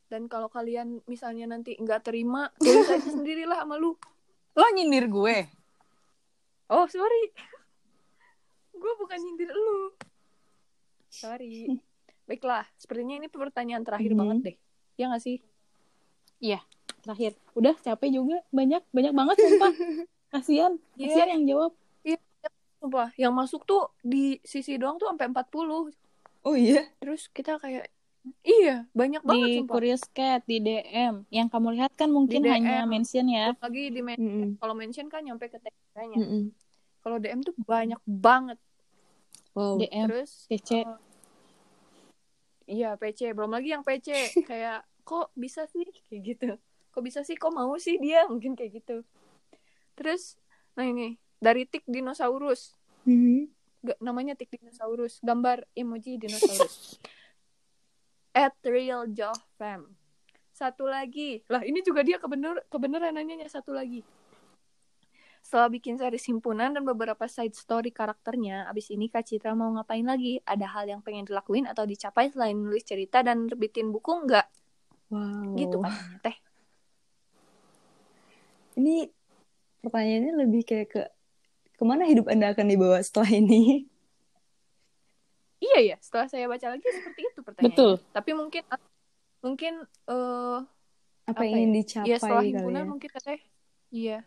[0.07, 3.93] dan kalau kalian misalnya nanti nggak terima, tulis aja sendirilah sama lu.
[4.53, 5.37] Lo nyindir gue.
[6.67, 7.33] Oh, sorry.
[8.81, 9.93] gue bukan nyindir lu.
[11.09, 11.81] Sorry.
[12.25, 14.19] Baiklah, sepertinya ini pertanyaan terakhir Mhm.
[14.19, 14.57] banget deh.
[14.97, 15.41] Ya nggak sih?
[16.39, 16.61] Iya,
[17.01, 17.33] terakhir.
[17.53, 19.73] Udah capek juga, banyak banyak banget sumpah.
[20.29, 21.05] Kasihan, Iya.
[21.07, 21.73] kasihan yang jawab.
[22.79, 25.91] Sumpah, yang masuk tuh di sisi doang tuh sampai 40.
[26.43, 26.87] Oh iya.
[27.03, 27.91] Terus kita kayak
[28.43, 29.75] iya, banyak banget Di sumpah.
[29.75, 31.27] Curious Cat, di DM.
[31.29, 32.89] Yang kamu lihat kan mungkin Di hanya DM.
[32.89, 33.47] mention ya.
[33.53, 34.49] Belum lagi di men- Mm-mm.
[34.57, 36.19] kalau mention kan nyampe ke tag-nya.
[36.19, 36.55] Mm-mm.
[37.03, 38.59] Kalau DM tuh banyak banget.
[39.53, 39.83] Wow.
[39.83, 40.71] DM, Terus PC.
[40.79, 40.87] eh,
[42.69, 43.35] iya, PC.
[43.35, 44.07] Belum lagi yang PC
[44.51, 46.49] kayak kok bisa sih kayak gitu.
[46.95, 49.03] Kok bisa sih kok mau sih dia mungkin kayak gitu.
[49.99, 50.39] Terus
[50.79, 52.75] nah ini dari tik dinosaurus.
[53.07, 53.49] Mhm.
[53.79, 55.23] Gak, namanya tik dinosaurus.
[55.23, 56.99] Gambar emoji dinosaurus.
[58.35, 59.07] At real
[59.59, 59.95] fam.
[60.55, 61.43] Satu lagi.
[61.47, 64.03] Lah ini juga dia kebener kebeneran nanyanya satu lagi.
[65.39, 70.05] Setelah bikin seri simpunan dan beberapa side story karakternya, abis ini Kak Citra mau ngapain
[70.05, 70.43] lagi?
[70.45, 74.47] Ada hal yang pengen dilakuin atau dicapai selain nulis cerita dan terbitin buku nggak?
[75.09, 75.57] Wow.
[75.57, 76.37] Gitu katanya teh.
[78.77, 79.09] Ini
[79.81, 81.03] pertanyaannya lebih kayak ke
[81.79, 83.87] ke mana hidup Anda akan dibawa setelah ini?
[85.59, 87.75] Iya ya, setelah saya baca lagi seperti itu pertanyaannya.
[87.75, 87.93] Betul.
[88.15, 88.63] Tapi mungkin
[89.43, 89.75] mungkin
[90.11, 90.59] eh
[91.29, 91.77] Apa, Apa yang ingin ya?
[91.79, 92.89] dicapai ya setelah kali himpunan ya?
[92.89, 93.41] mungkin teh.
[93.95, 94.19] Iya.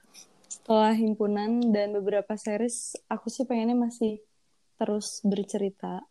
[0.52, 4.20] Setelah himpunan dan beberapa series, aku sih pengennya masih
[4.76, 6.04] terus bercerita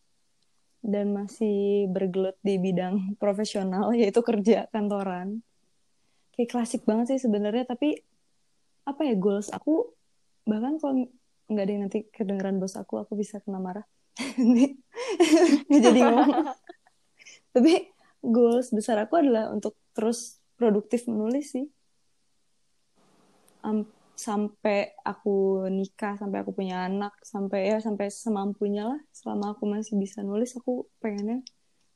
[0.80, 5.44] dan masih bergelut di bidang profesional yaitu kerja kantoran.
[6.34, 8.00] Kayak klasik banget sih sebenarnya, tapi
[8.88, 9.92] apa ya goals aku
[10.48, 11.06] bahkan kalau
[11.50, 13.84] nggak ada yang nanti kedengeran bos aku, aku bisa kena marah.
[14.38, 16.54] Nggak jadi ngomong.
[17.50, 17.72] Tapi
[18.22, 21.66] goals besar aku adalah untuk terus produktif menulis sih.
[23.66, 23.90] Am-
[24.20, 29.00] sampai aku nikah, sampai aku punya anak, sampai ya sampai semampunya lah.
[29.16, 31.40] Selama aku masih bisa nulis, aku pengennya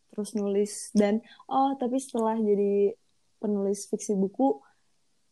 [0.08, 0.88] terus nulis.
[0.96, 2.96] Dan oh, tapi setelah jadi
[3.44, 4.56] penulis fiksi buku,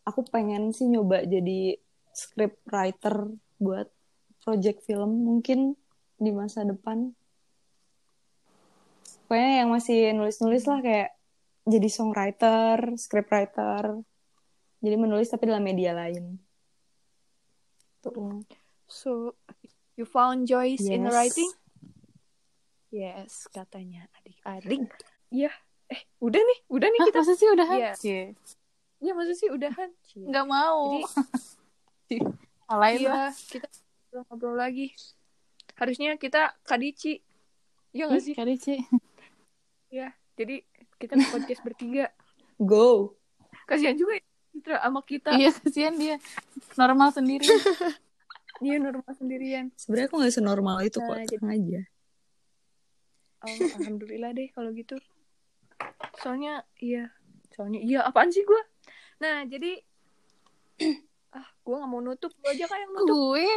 [0.05, 1.81] aku pengen sih nyoba jadi
[2.13, 3.89] script writer buat
[4.43, 5.79] project film mungkin
[6.19, 7.15] di masa depan.
[9.25, 11.09] Pokoknya yang masih nulis-nulis lah kayak
[11.63, 14.03] jadi songwriter, script writer.
[14.83, 16.37] Jadi menulis tapi dalam media lain.
[18.03, 18.43] Tuh.
[18.85, 19.39] So,
[19.95, 21.13] you found in Yes.
[21.15, 21.51] writing?
[22.93, 24.91] Yes, katanya adik-adik.
[25.33, 25.49] Iya.
[25.89, 27.19] Eh, udah nih, udah nih Hah, kita.
[27.23, 27.67] masa sih udah?
[27.73, 27.91] Iya.
[27.97, 28.23] Cie.
[29.01, 29.89] Ya, maksud sih udahan.
[30.19, 30.99] Nggak mau.
[32.05, 32.21] Jadi,
[32.69, 33.31] Alain lah.
[33.33, 33.67] iya, kita
[34.21, 34.93] ngobrol lagi.
[35.73, 37.23] Harusnya kita kadici.
[37.89, 38.33] Iya nggak sih?
[38.37, 38.85] Kali Cie.
[39.89, 40.13] Iya.
[40.33, 40.65] Jadi,
[40.97, 42.09] kita podcast bertiga.
[42.57, 43.17] Go.
[43.65, 45.29] Kasihan juga ya, Citra sama kita.
[45.33, 46.17] Iya, kasihan dia.
[46.73, 47.45] Normal sendiri.
[48.61, 49.69] Dia normal sendirian.
[49.77, 51.81] Sebenarnya aku nggak senormal itu kok, Nah, jadi- tenang aja.
[53.43, 54.95] Oh, Alhamdulillah deh kalau gitu.
[56.23, 57.11] Soalnya iya,
[57.51, 58.61] soalnya iya apaan sih gue?
[59.19, 59.83] Nah jadi
[61.37, 63.47] ah gue nggak mau nutup lu aja kan yang nutup gue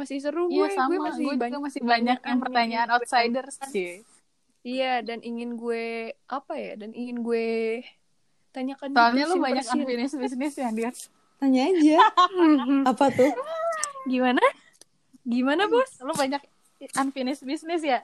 [0.00, 3.56] masih seru Iya gue sama, gue masih gue banyak juga masih banyak yang pertanyaan outsiders
[3.66, 4.00] sih.
[4.62, 5.84] iya dan ingin gue
[6.26, 7.80] apa ya dan ingin gue
[8.50, 9.78] tanyakan Soalnya lu banyak persin.
[9.78, 10.90] unfinished business ya, dia.
[11.38, 11.98] Tanya aja.
[12.90, 13.32] Apa tuh?
[14.02, 14.40] gimana
[15.22, 16.40] gimana bos Lu banyak
[16.94, 18.00] unfinished business ya?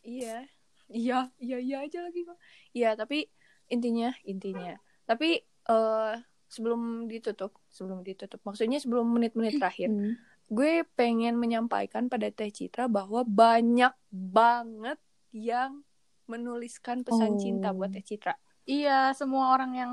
[0.00, 0.48] iya
[0.88, 2.38] iya iya iya aja lagi kok
[2.72, 3.28] iya tapi
[3.66, 6.14] intinya intinya tapi eh
[6.46, 10.16] sebelum ditutup sebelum ditutup maksudnya sebelum menit-menit terakhir Hmm.
[10.48, 14.96] Gue pengen menyampaikan pada Teh Citra bahwa banyak banget
[15.30, 15.84] yang
[16.24, 17.38] menuliskan pesan Oh.
[17.38, 18.32] cinta buat Teh Citra.
[18.64, 19.92] Iya, semua orang yang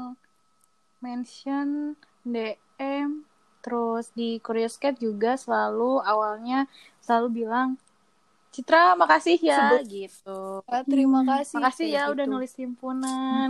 [1.00, 3.24] mention DM
[3.60, 7.76] terus di Curious Cat juga selalu awalnya selalu bilang
[8.50, 10.64] Citra makasih ya Sebut- gitu.
[10.66, 11.56] Ah, terima Hmm, kasih.
[11.58, 12.32] Makasih ya udah gitu.
[12.32, 13.50] nulis himpunan.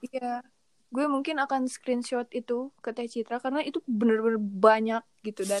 [0.00, 0.40] Iya.
[0.88, 5.60] Gue mungkin akan screenshot itu ke Teh Citra karena itu bener-bener banyak gitu dan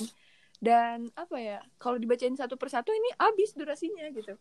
[0.58, 4.34] dan apa ya kalau dibacain satu persatu ini habis durasinya gitu.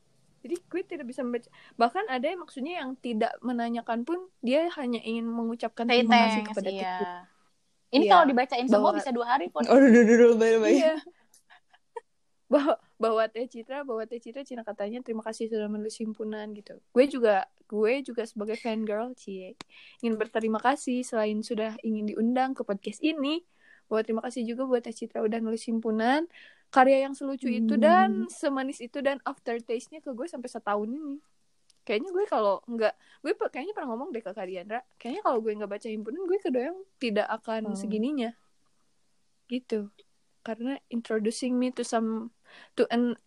[0.45, 1.49] Jadi gue tidak bisa membaca.
[1.75, 6.43] Bahkan ada yang maksudnya yang tidak menanyakan pun dia hanya ingin mengucapkan Say terima kasih
[6.45, 6.97] kepada iya.
[7.87, 9.63] Ini Iya, kalau dibacain semua bahwa- bisa dua hari pun.
[9.65, 10.77] Oh, dulu dulu baik baik.
[10.77, 10.95] Iya.
[12.53, 16.79] bahwa bahwa Teh Citra, bahwa Teh Citra Cina katanya terima kasih sudah menulis himpunan gitu.
[16.95, 19.59] Gue juga gue juga sebagai fan girl cie
[19.99, 23.43] ingin berterima kasih selain sudah ingin diundang ke podcast ini.
[23.87, 26.27] Bahwa terima kasih juga buat Teh Citra udah nulis himpunan
[26.67, 27.83] karya yang selucu itu Hmm.
[27.83, 31.23] dan semanis itu dan aftertaste-nya ke gue sampai setahun ini.
[31.87, 35.55] Kayaknya gue kalau nggak gue kayaknya pernah ngomong deh ke Kak Diandra, kayaknya kalau gue
[35.55, 37.75] nggak baca himpunan gue kedoyang tidak akan Oh.
[37.75, 38.35] segininya.
[39.47, 39.91] Gitu
[40.43, 42.31] karena introducing me to some
[42.75, 43.19] to an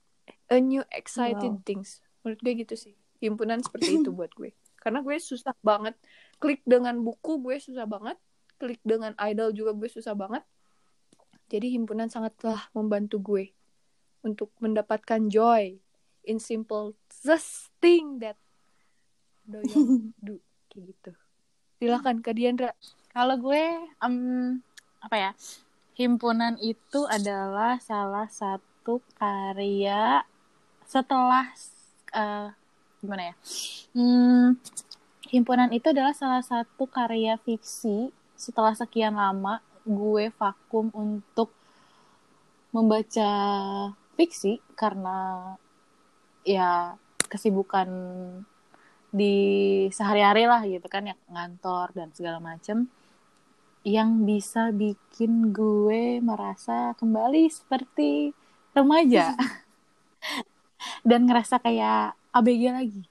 [0.48, 1.64] a new excited Wow.
[1.64, 5.92] things menurut gue gitu sih himpunan seperti itu buat gue karena gue susah banget
[6.36, 8.16] klik dengan buku gue susah banget
[8.60, 10.44] klik dengan idol juga gue susah banget
[11.50, 13.50] Jadi himpunan sangatlah membantu gue
[14.22, 15.80] untuk mendapatkan joy
[16.28, 16.94] in simple
[17.24, 18.36] just thing that
[19.48, 20.38] doyong do
[20.70, 21.12] kayak gitu.
[21.80, 22.70] Silakan Kak Diandra.
[23.10, 23.64] Kalau gue,
[24.04, 24.14] em,
[25.02, 25.30] apa ya?
[25.98, 30.22] Himpunan itu adalah salah satu karya
[30.86, 31.50] setelah
[32.14, 32.48] eh,
[33.02, 33.34] gimana ya?
[33.96, 34.60] Hmm,
[35.28, 41.52] himpunan itu adalah salah satu karya fiksi setelah sekian lama gue vakum untuk
[42.72, 43.30] membaca
[44.16, 45.52] fiksi karena
[46.40, 46.96] ya
[47.28, 47.88] kesibukan
[49.10, 49.36] di
[49.90, 52.86] sehari-hari lah gitu kan ya ngantor dan segala macem
[53.84, 58.30] yang bisa bikin gue merasa kembali seperti
[58.76, 59.34] remaja
[61.08, 63.02] dan ngerasa kayak ABG lagi.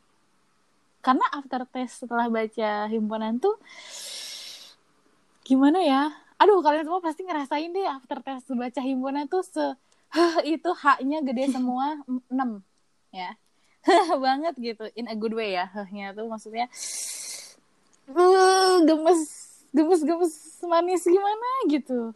[1.00, 3.56] Karena after test setelah baca himpunan tuh
[5.50, 6.14] gimana ya?
[6.38, 9.66] Aduh kalian semua pasti ngerasain deh after test baca himpunan tuh se
[10.54, 12.62] itu haknya gede semua 6
[13.10, 13.34] ya.
[14.24, 14.86] Banget gitu.
[14.94, 16.70] In a good way ya hnya tuh maksudnya
[18.14, 19.22] uh, gemes
[19.74, 20.34] gemes gemes
[20.70, 21.50] manis gimana?
[21.66, 22.14] gitu.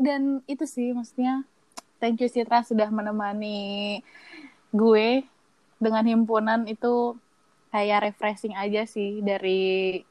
[0.00, 1.44] Dan itu sih maksudnya
[2.00, 4.00] thank you Citra sudah menemani
[4.72, 5.28] gue
[5.76, 7.20] dengan himpunan itu
[7.72, 9.50] kayak refreshing aja sih dari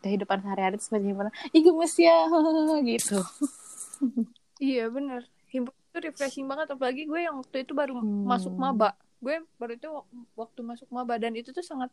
[0.01, 2.17] kehidupan sehari-hari seperti himpunan ih gemes ya
[2.89, 3.17] gitu
[4.63, 5.21] Iya bener.
[5.53, 6.67] Himpunan itu refreshing banget.
[6.73, 8.25] Apalagi gue yang waktu itu baru Hmm.
[8.31, 8.89] masuk maba.
[9.21, 11.89] Gue baru itu wak- waktu masuk maba dan itu tuh sangat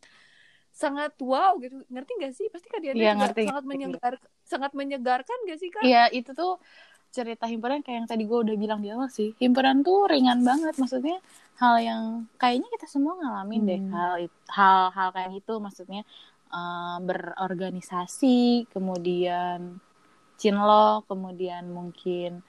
[0.72, 1.74] sangat wow gitu.
[1.92, 2.46] Ngerti gak sih?
[2.52, 4.14] Pasti juga ngerti, sangat menyegar
[4.44, 5.84] sangat menyegarkan gak sih Kak?
[5.84, 6.52] Iya itu tuh
[7.08, 10.74] cerita himpunan kayak yang tadi gue udah bilang di awal sih himpunan tuh ringan banget
[10.76, 11.18] maksudnya
[11.58, 12.02] hal yang
[12.36, 13.92] kayaknya kita semua ngalamin deh Hmm.
[13.92, 16.02] hal it- hal hal kayak gitu maksudnya
[16.48, 19.80] eh, berorganisasi kemudian
[20.36, 22.44] cinlok kemudian mungkin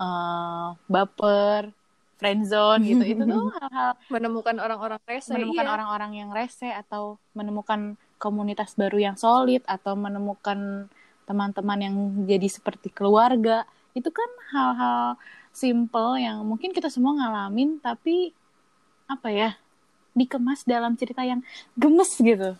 [0.00, 1.74] eh, baper
[2.18, 5.30] friendzone gitu itu tuh hal-hal Menemukan orang-orang rese.
[5.30, 5.72] menemukan iya.
[5.74, 10.90] orang-orang yang rese atau menemukan komunitas baru yang solid atau menemukan
[11.28, 11.94] teman-teman yang
[12.26, 13.62] jadi seperti keluarga
[13.96, 15.16] itu kan hal-hal
[15.50, 18.32] simple yang mungkin kita semua ngalamin tapi
[19.08, 19.50] apa ya
[20.12, 21.40] dikemas dalam cerita yang
[21.78, 22.56] gemes gitu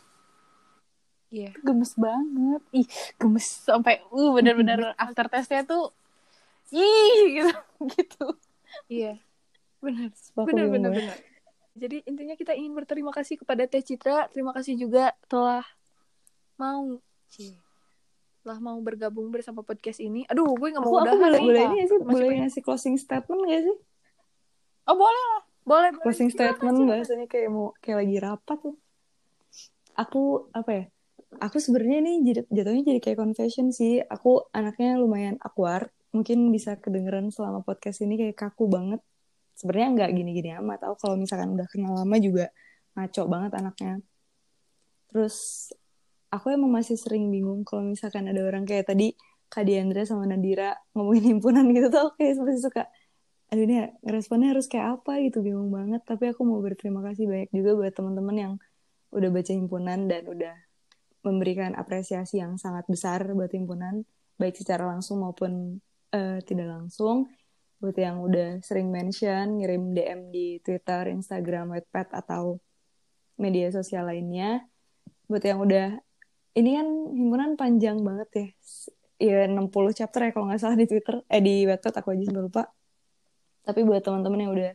[1.28, 1.52] Iya.
[1.60, 2.88] gemes banget ih
[3.20, 5.92] gemes sampai uh bener-bener after testnya tuh
[6.72, 7.52] ih gitu
[7.96, 8.24] gitu
[8.88, 9.16] Iya.
[9.80, 10.12] Benar.
[10.12, 11.16] Sepaku Benar benar benar.
[11.78, 14.26] Jadi intinya kita ingin berterima kasih kepada Teh Citra.
[14.34, 15.64] Terima kasih juga telah
[16.58, 16.98] mau
[17.30, 17.54] Cie.
[18.40, 20.24] Telah mau bergabung bersama podcast ini.
[20.26, 21.46] Aduh, gue gak Aku, mau aku udahan boleh, nih.
[21.46, 21.98] boleh ini gak sih?
[21.98, 23.76] Masih Boleh ngasih closing statement gak sih?
[24.84, 26.02] oh boleh lah Boleh, boleh.
[26.02, 26.88] Closing statement silakan.
[26.88, 28.76] bahasanya kayak mau kayak lagi rapat tuh.
[29.94, 30.84] Aku apa ya?
[31.44, 32.12] Aku sebenarnya ini
[32.48, 34.00] jatuhnya jadi kayak confession sih.
[34.00, 35.92] Aku anaknya lumayan awkward.
[36.16, 39.04] Mungkin bisa kedengeran selama podcast ini kayak kaku banget.
[39.52, 40.88] Sebenarnya nggak gini-gini amat.
[40.88, 42.48] Aku kalau misalkan udah kenal lama juga
[42.96, 43.92] ngaco banget anaknya.
[45.12, 45.68] Terus
[46.28, 49.16] aku emang masih sering bingung kalau misalkan ada orang kayak tadi
[49.48, 52.84] Kak Diandra sama Nadira ngomongin himpunan gitu tuh oke masih suka
[53.48, 55.24] aduh ini responnya harus kayak apa?
[55.24, 56.04] gitu bingung banget.
[56.04, 58.52] Tapi aku mau berterima kasih banyak juga buat teman-teman yang
[59.08, 60.54] udah baca himpunan dan udah
[61.24, 64.04] memberikan apresiasi yang sangat besar buat himpunan
[64.38, 65.80] baik secara langsung maupun
[66.12, 67.32] eh, tidak langsung.
[67.78, 72.60] Buat yang udah sering mention ngirim DM di Twitter, Instagram, Wattpad atau
[73.40, 74.66] media sosial lainnya.
[75.30, 75.86] Buat yang udah
[76.58, 78.46] ini kan himpunan panjang banget ya.
[79.18, 81.22] Ya 60 chapter ya kalau nggak salah di Twitter.
[81.30, 82.62] Eh di Wattpad aku aja sampai lupa.
[83.62, 84.72] Tapi buat teman-teman yang udah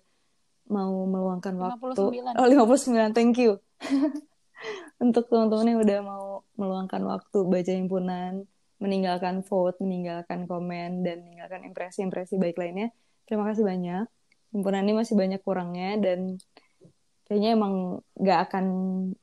[0.71, 2.23] mau meluangkan waktu.
[2.35, 2.39] 59.
[2.39, 3.59] oh 59 thank you.
[5.03, 6.25] Untuk teman-teman yang udah mau
[6.55, 8.47] meluangkan waktu baca himpunan
[8.79, 12.91] meninggalkan vote meninggalkan komen dan meninggalkan impresi-impresi baik lainnya
[13.27, 14.05] terima kasih banyak.
[14.53, 16.37] Himpunan ini masih banyak kurangnya dan
[17.23, 18.65] kayaknya emang nggak akan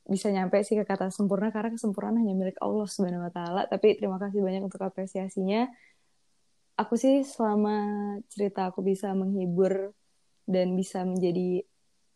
[0.08, 3.62] bisa nyampe sih ke kata sempurna karena kesempurnaan hanya milik Allah Subhanahu wa taala.
[3.68, 5.68] Tapi terima kasih banyak untuk apresiasinya.
[6.80, 7.76] Aku sih selama
[8.32, 9.92] cerita aku bisa menghibur
[10.48, 11.60] dan bisa menjadi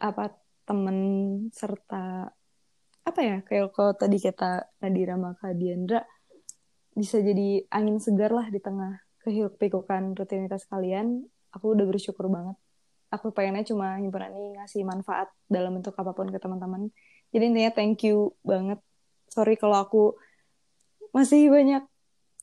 [0.00, 0.32] apa
[0.64, 0.98] temen
[1.52, 2.32] serta
[3.04, 6.00] apa ya kayak kalau tadi kata Nadira maka Diandra
[6.96, 11.28] bisa jadi angin segar lah di tengah kehiruk pikukan rutinitas kalian.
[11.52, 12.56] Aku udah bersyukur banget
[13.14, 16.90] aku pengennya cuma himpunan ini ngasih manfaat dalam bentuk apa pun ke teman-teman.
[17.30, 18.82] Jadi intinya thank you banget.
[19.30, 20.18] Sorry kalau aku
[21.14, 21.86] masih banyak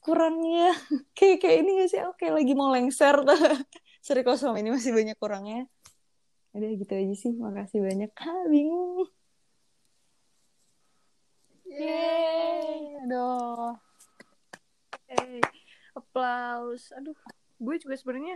[0.02, 0.74] kurangnya.
[1.18, 2.00] Kayak kayak ini gak sih?
[2.18, 3.16] Kayak lagi mau lengser.
[3.22, 3.38] Tuh
[4.06, 5.70] sorry kalau selama ini masih banyak kurangnya.
[6.56, 7.32] Udah gitu aja sih.
[7.36, 8.12] Makasih banyak.
[8.18, 9.08] Ah bingung.
[11.72, 13.80] Yeay, aduh.
[15.08, 15.40] Hey,
[15.96, 16.92] applause.
[17.00, 17.16] Aduh,
[17.64, 18.36] gue juga sebenarnya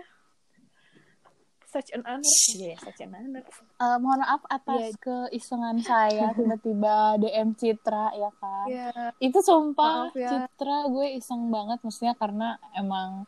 [1.76, 2.24] such an honor.
[2.56, 3.44] Iya, such an honor.
[3.44, 5.00] Eh, mohon maaf atas Iya.
[5.04, 8.68] keisengan saya tiba-tiba DM Citra ya kan.
[8.72, 8.92] Iya.
[9.20, 10.30] Itu sumpah Maaf ya.
[10.32, 13.28] Citra gue iseng banget maksudnya karena emang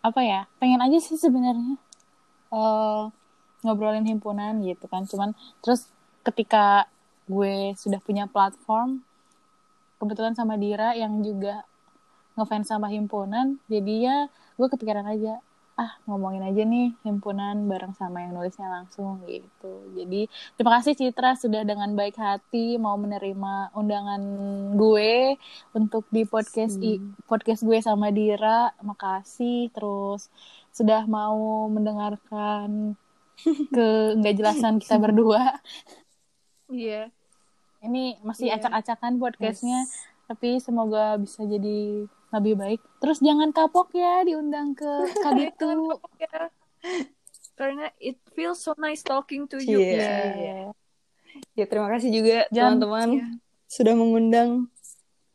[0.00, 1.78] apa ya pengen aja sih sebenarnya
[2.50, 3.02] eh
[3.62, 5.30] ngobrolin himpunan gitu kan cuman
[5.62, 5.86] terus
[6.26, 6.90] ketika
[7.30, 9.06] gue sudah punya platform
[10.02, 11.62] kebetulan sama Dira yang juga
[12.34, 14.16] ngefans sama himpunan jadi ya
[14.58, 15.38] gue kepikiran aja
[15.72, 19.88] ah ngomongin aja nih himpunan bareng sama yang nulisnya langsung gitu.
[19.92, 24.20] Jadi terima kasih Citra sudah dengan baik hati mau menerima undangan
[24.76, 25.40] gue
[25.72, 28.76] untuk di podcast i- podcast gue sama Dira.
[28.78, 30.28] Makasih terus
[30.70, 32.92] sudah mau mendengarkan
[33.74, 35.56] ke nggak jelasan kita berdua.
[36.68, 37.08] Iya.
[37.82, 38.62] ini masih Iya.
[38.62, 39.82] acak-acakan podcastnya
[40.24, 44.88] tapi semoga bisa jadi lebih baik terus jangan kapok ya diundang ke
[45.24, 46.48] Kaditu kapok ya.
[47.52, 49.78] Karena it feels so nice talking to you.
[49.78, 50.16] Iya.
[50.34, 50.58] Iya.
[51.52, 53.26] Ya terima kasih juga Jangan- teman-teman Iya.
[53.68, 54.50] sudah mengundang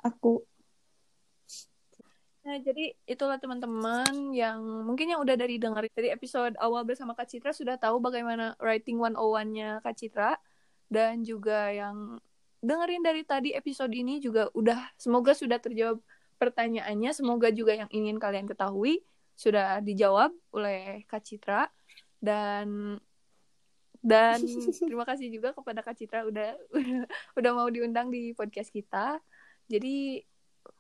[0.02, 0.42] aku.
[2.42, 7.28] Nah, jadi itulah teman-teman yang mungkin yang udah dari dengar dari episode awal bersama Kak
[7.28, 10.40] Citra sudah tahu bagaimana writing 101-nya Kak Citra
[10.88, 12.16] dan juga yang
[12.64, 16.00] dengerin dari tadi episode ini juga udah semoga sudah terjawab
[16.38, 19.04] pertanyaannya, semoga juga yang ingin kalian ketahui
[19.38, 21.70] sudah dijawab oleh Kak Citra
[22.18, 22.98] dan
[24.02, 24.42] dan
[24.88, 27.06] terima kasih juga kepada Kak Citra udah udah,
[27.42, 29.22] udah mau diundang di podcast kita.
[29.68, 30.24] Jadi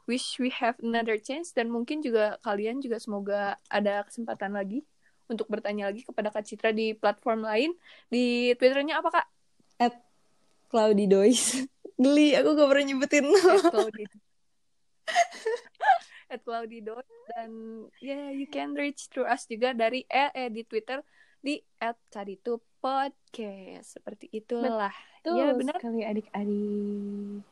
[0.08, 4.88] wish we have another chance dan mungkin juga kalian juga semoga ada kesempatan lagi
[5.28, 7.76] untuk bertanya lagi kepada Kak Citra di platform lain
[8.08, 9.28] di Twitternya apa Kak?
[10.68, 11.64] Cloudy Dois.
[12.02, 13.26] Geli, aku gak pernah nyebutin.
[13.34, 14.06] At Cloudy.
[16.34, 17.52] At Cloudy Dot dan
[18.04, 21.00] ya you can reach through us juga dari eh, eh di Twitter
[21.40, 24.92] di at Kaditu Podcast seperti itulah.
[25.22, 25.76] Betul Ya, benar.
[25.80, 27.44] sekali adik-adik.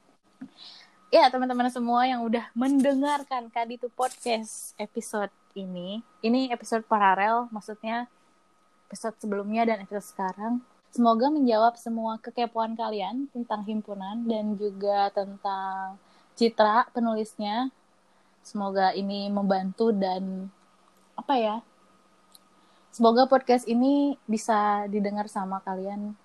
[1.14, 6.04] Ya teman-teman semua yang udah mendengarkan Kaditu Podcast episode ini.
[6.20, 8.10] Ini episode paralel, maksudnya
[8.90, 10.60] episode sebelumnya dan episode sekarang.
[10.92, 16.00] Semoga menjawab semua kekepoan kalian tentang himpunan dan juga tentang
[16.36, 17.72] Citra penulisnya.
[18.40, 20.52] Semoga ini membantu dan
[21.16, 21.56] apa ya?
[22.92, 26.16] Semoga podcast ini bisa didengar sama kalian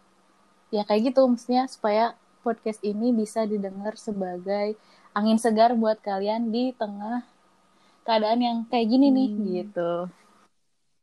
[0.71, 2.15] ya kayak gitu maksudnya supaya
[2.47, 4.79] podcast ini bisa didengar sebagai
[5.11, 7.27] angin segar buat kalian di tengah
[8.07, 9.45] keadaan yang kayak gini nih Hmm.
[9.51, 9.93] gitu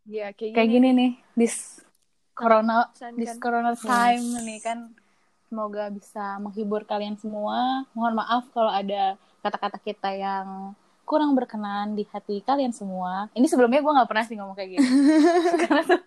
[0.08, 1.84] Ya kayak, kayak gini nih this
[2.32, 2.88] corona
[3.20, 3.44] this kan?
[3.44, 4.96] corona time nih kan
[5.48, 7.88] semoga bisa menghibur kalian semua.
[7.92, 13.32] Mohon maaf kalau ada kata-kata kita yang kurang berkenan di hati kalian semua.
[13.32, 14.88] Ini sebelumnya gue nggak pernah sih ngomong kayak gitu.
[15.64, 16.06] Karena tuh-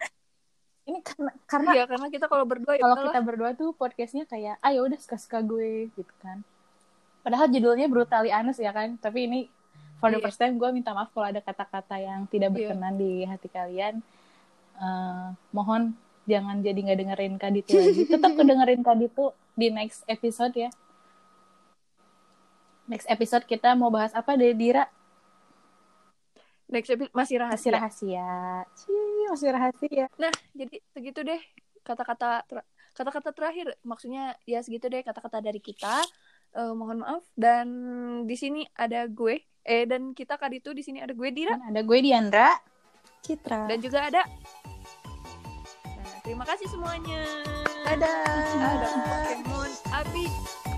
[0.81, 4.59] ini karena karena Iya karena kita kalau berdua ya kalau kita berdua tuh podcastnya kayak
[4.61, 6.43] ayo udah suka-suka gue gitu kan.
[7.21, 8.97] Padahal judulnya brutally honest ya kan.
[8.97, 9.41] Tapi ini
[9.97, 10.25] for the Iya.
[10.25, 12.75] first time gue minta maaf kalau ada kata-kata yang tidak Iya.
[12.75, 13.95] berkenan di hati kalian.
[14.77, 15.93] Eh, mohon
[16.31, 18.03] jangan jadi nggak dengerin Kaditu lagi.
[18.07, 20.71] Tetap kedengerin Kaditu di next episode ya.
[22.87, 24.87] Next episode kita mau bahas apa deh Dira?
[26.71, 27.59] Next episode masih rahasia.
[27.59, 28.31] masih rahasia.
[28.79, 30.07] Cih, masih rahasia.
[30.15, 31.43] Nah, jadi segitu deh
[31.83, 32.47] kata-kata
[32.95, 33.75] kata-kata terakhir.
[33.83, 35.99] Maksudnya ya segitu deh kata-kata dari kita.
[36.55, 37.27] Eh, mohon maaf.
[37.35, 37.67] Dan
[38.31, 39.43] di sini ada gue.
[39.67, 41.59] Eh dan kita kali itu di sini ada gue Dira.
[41.59, 42.55] Dan ada gue Diandra.
[43.21, 43.69] Citra.
[43.69, 44.23] dan juga ada
[46.21, 47.25] Terima kasih semuanya.
[47.89, 48.13] Ada.
[48.61, 50.25] Ada Pokemon api.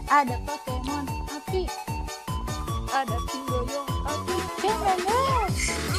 [0.07, 1.63] Ada Pokemon api.
[2.95, 4.37] Ada Pinggoyong api.
[4.63, 5.92] Jangan.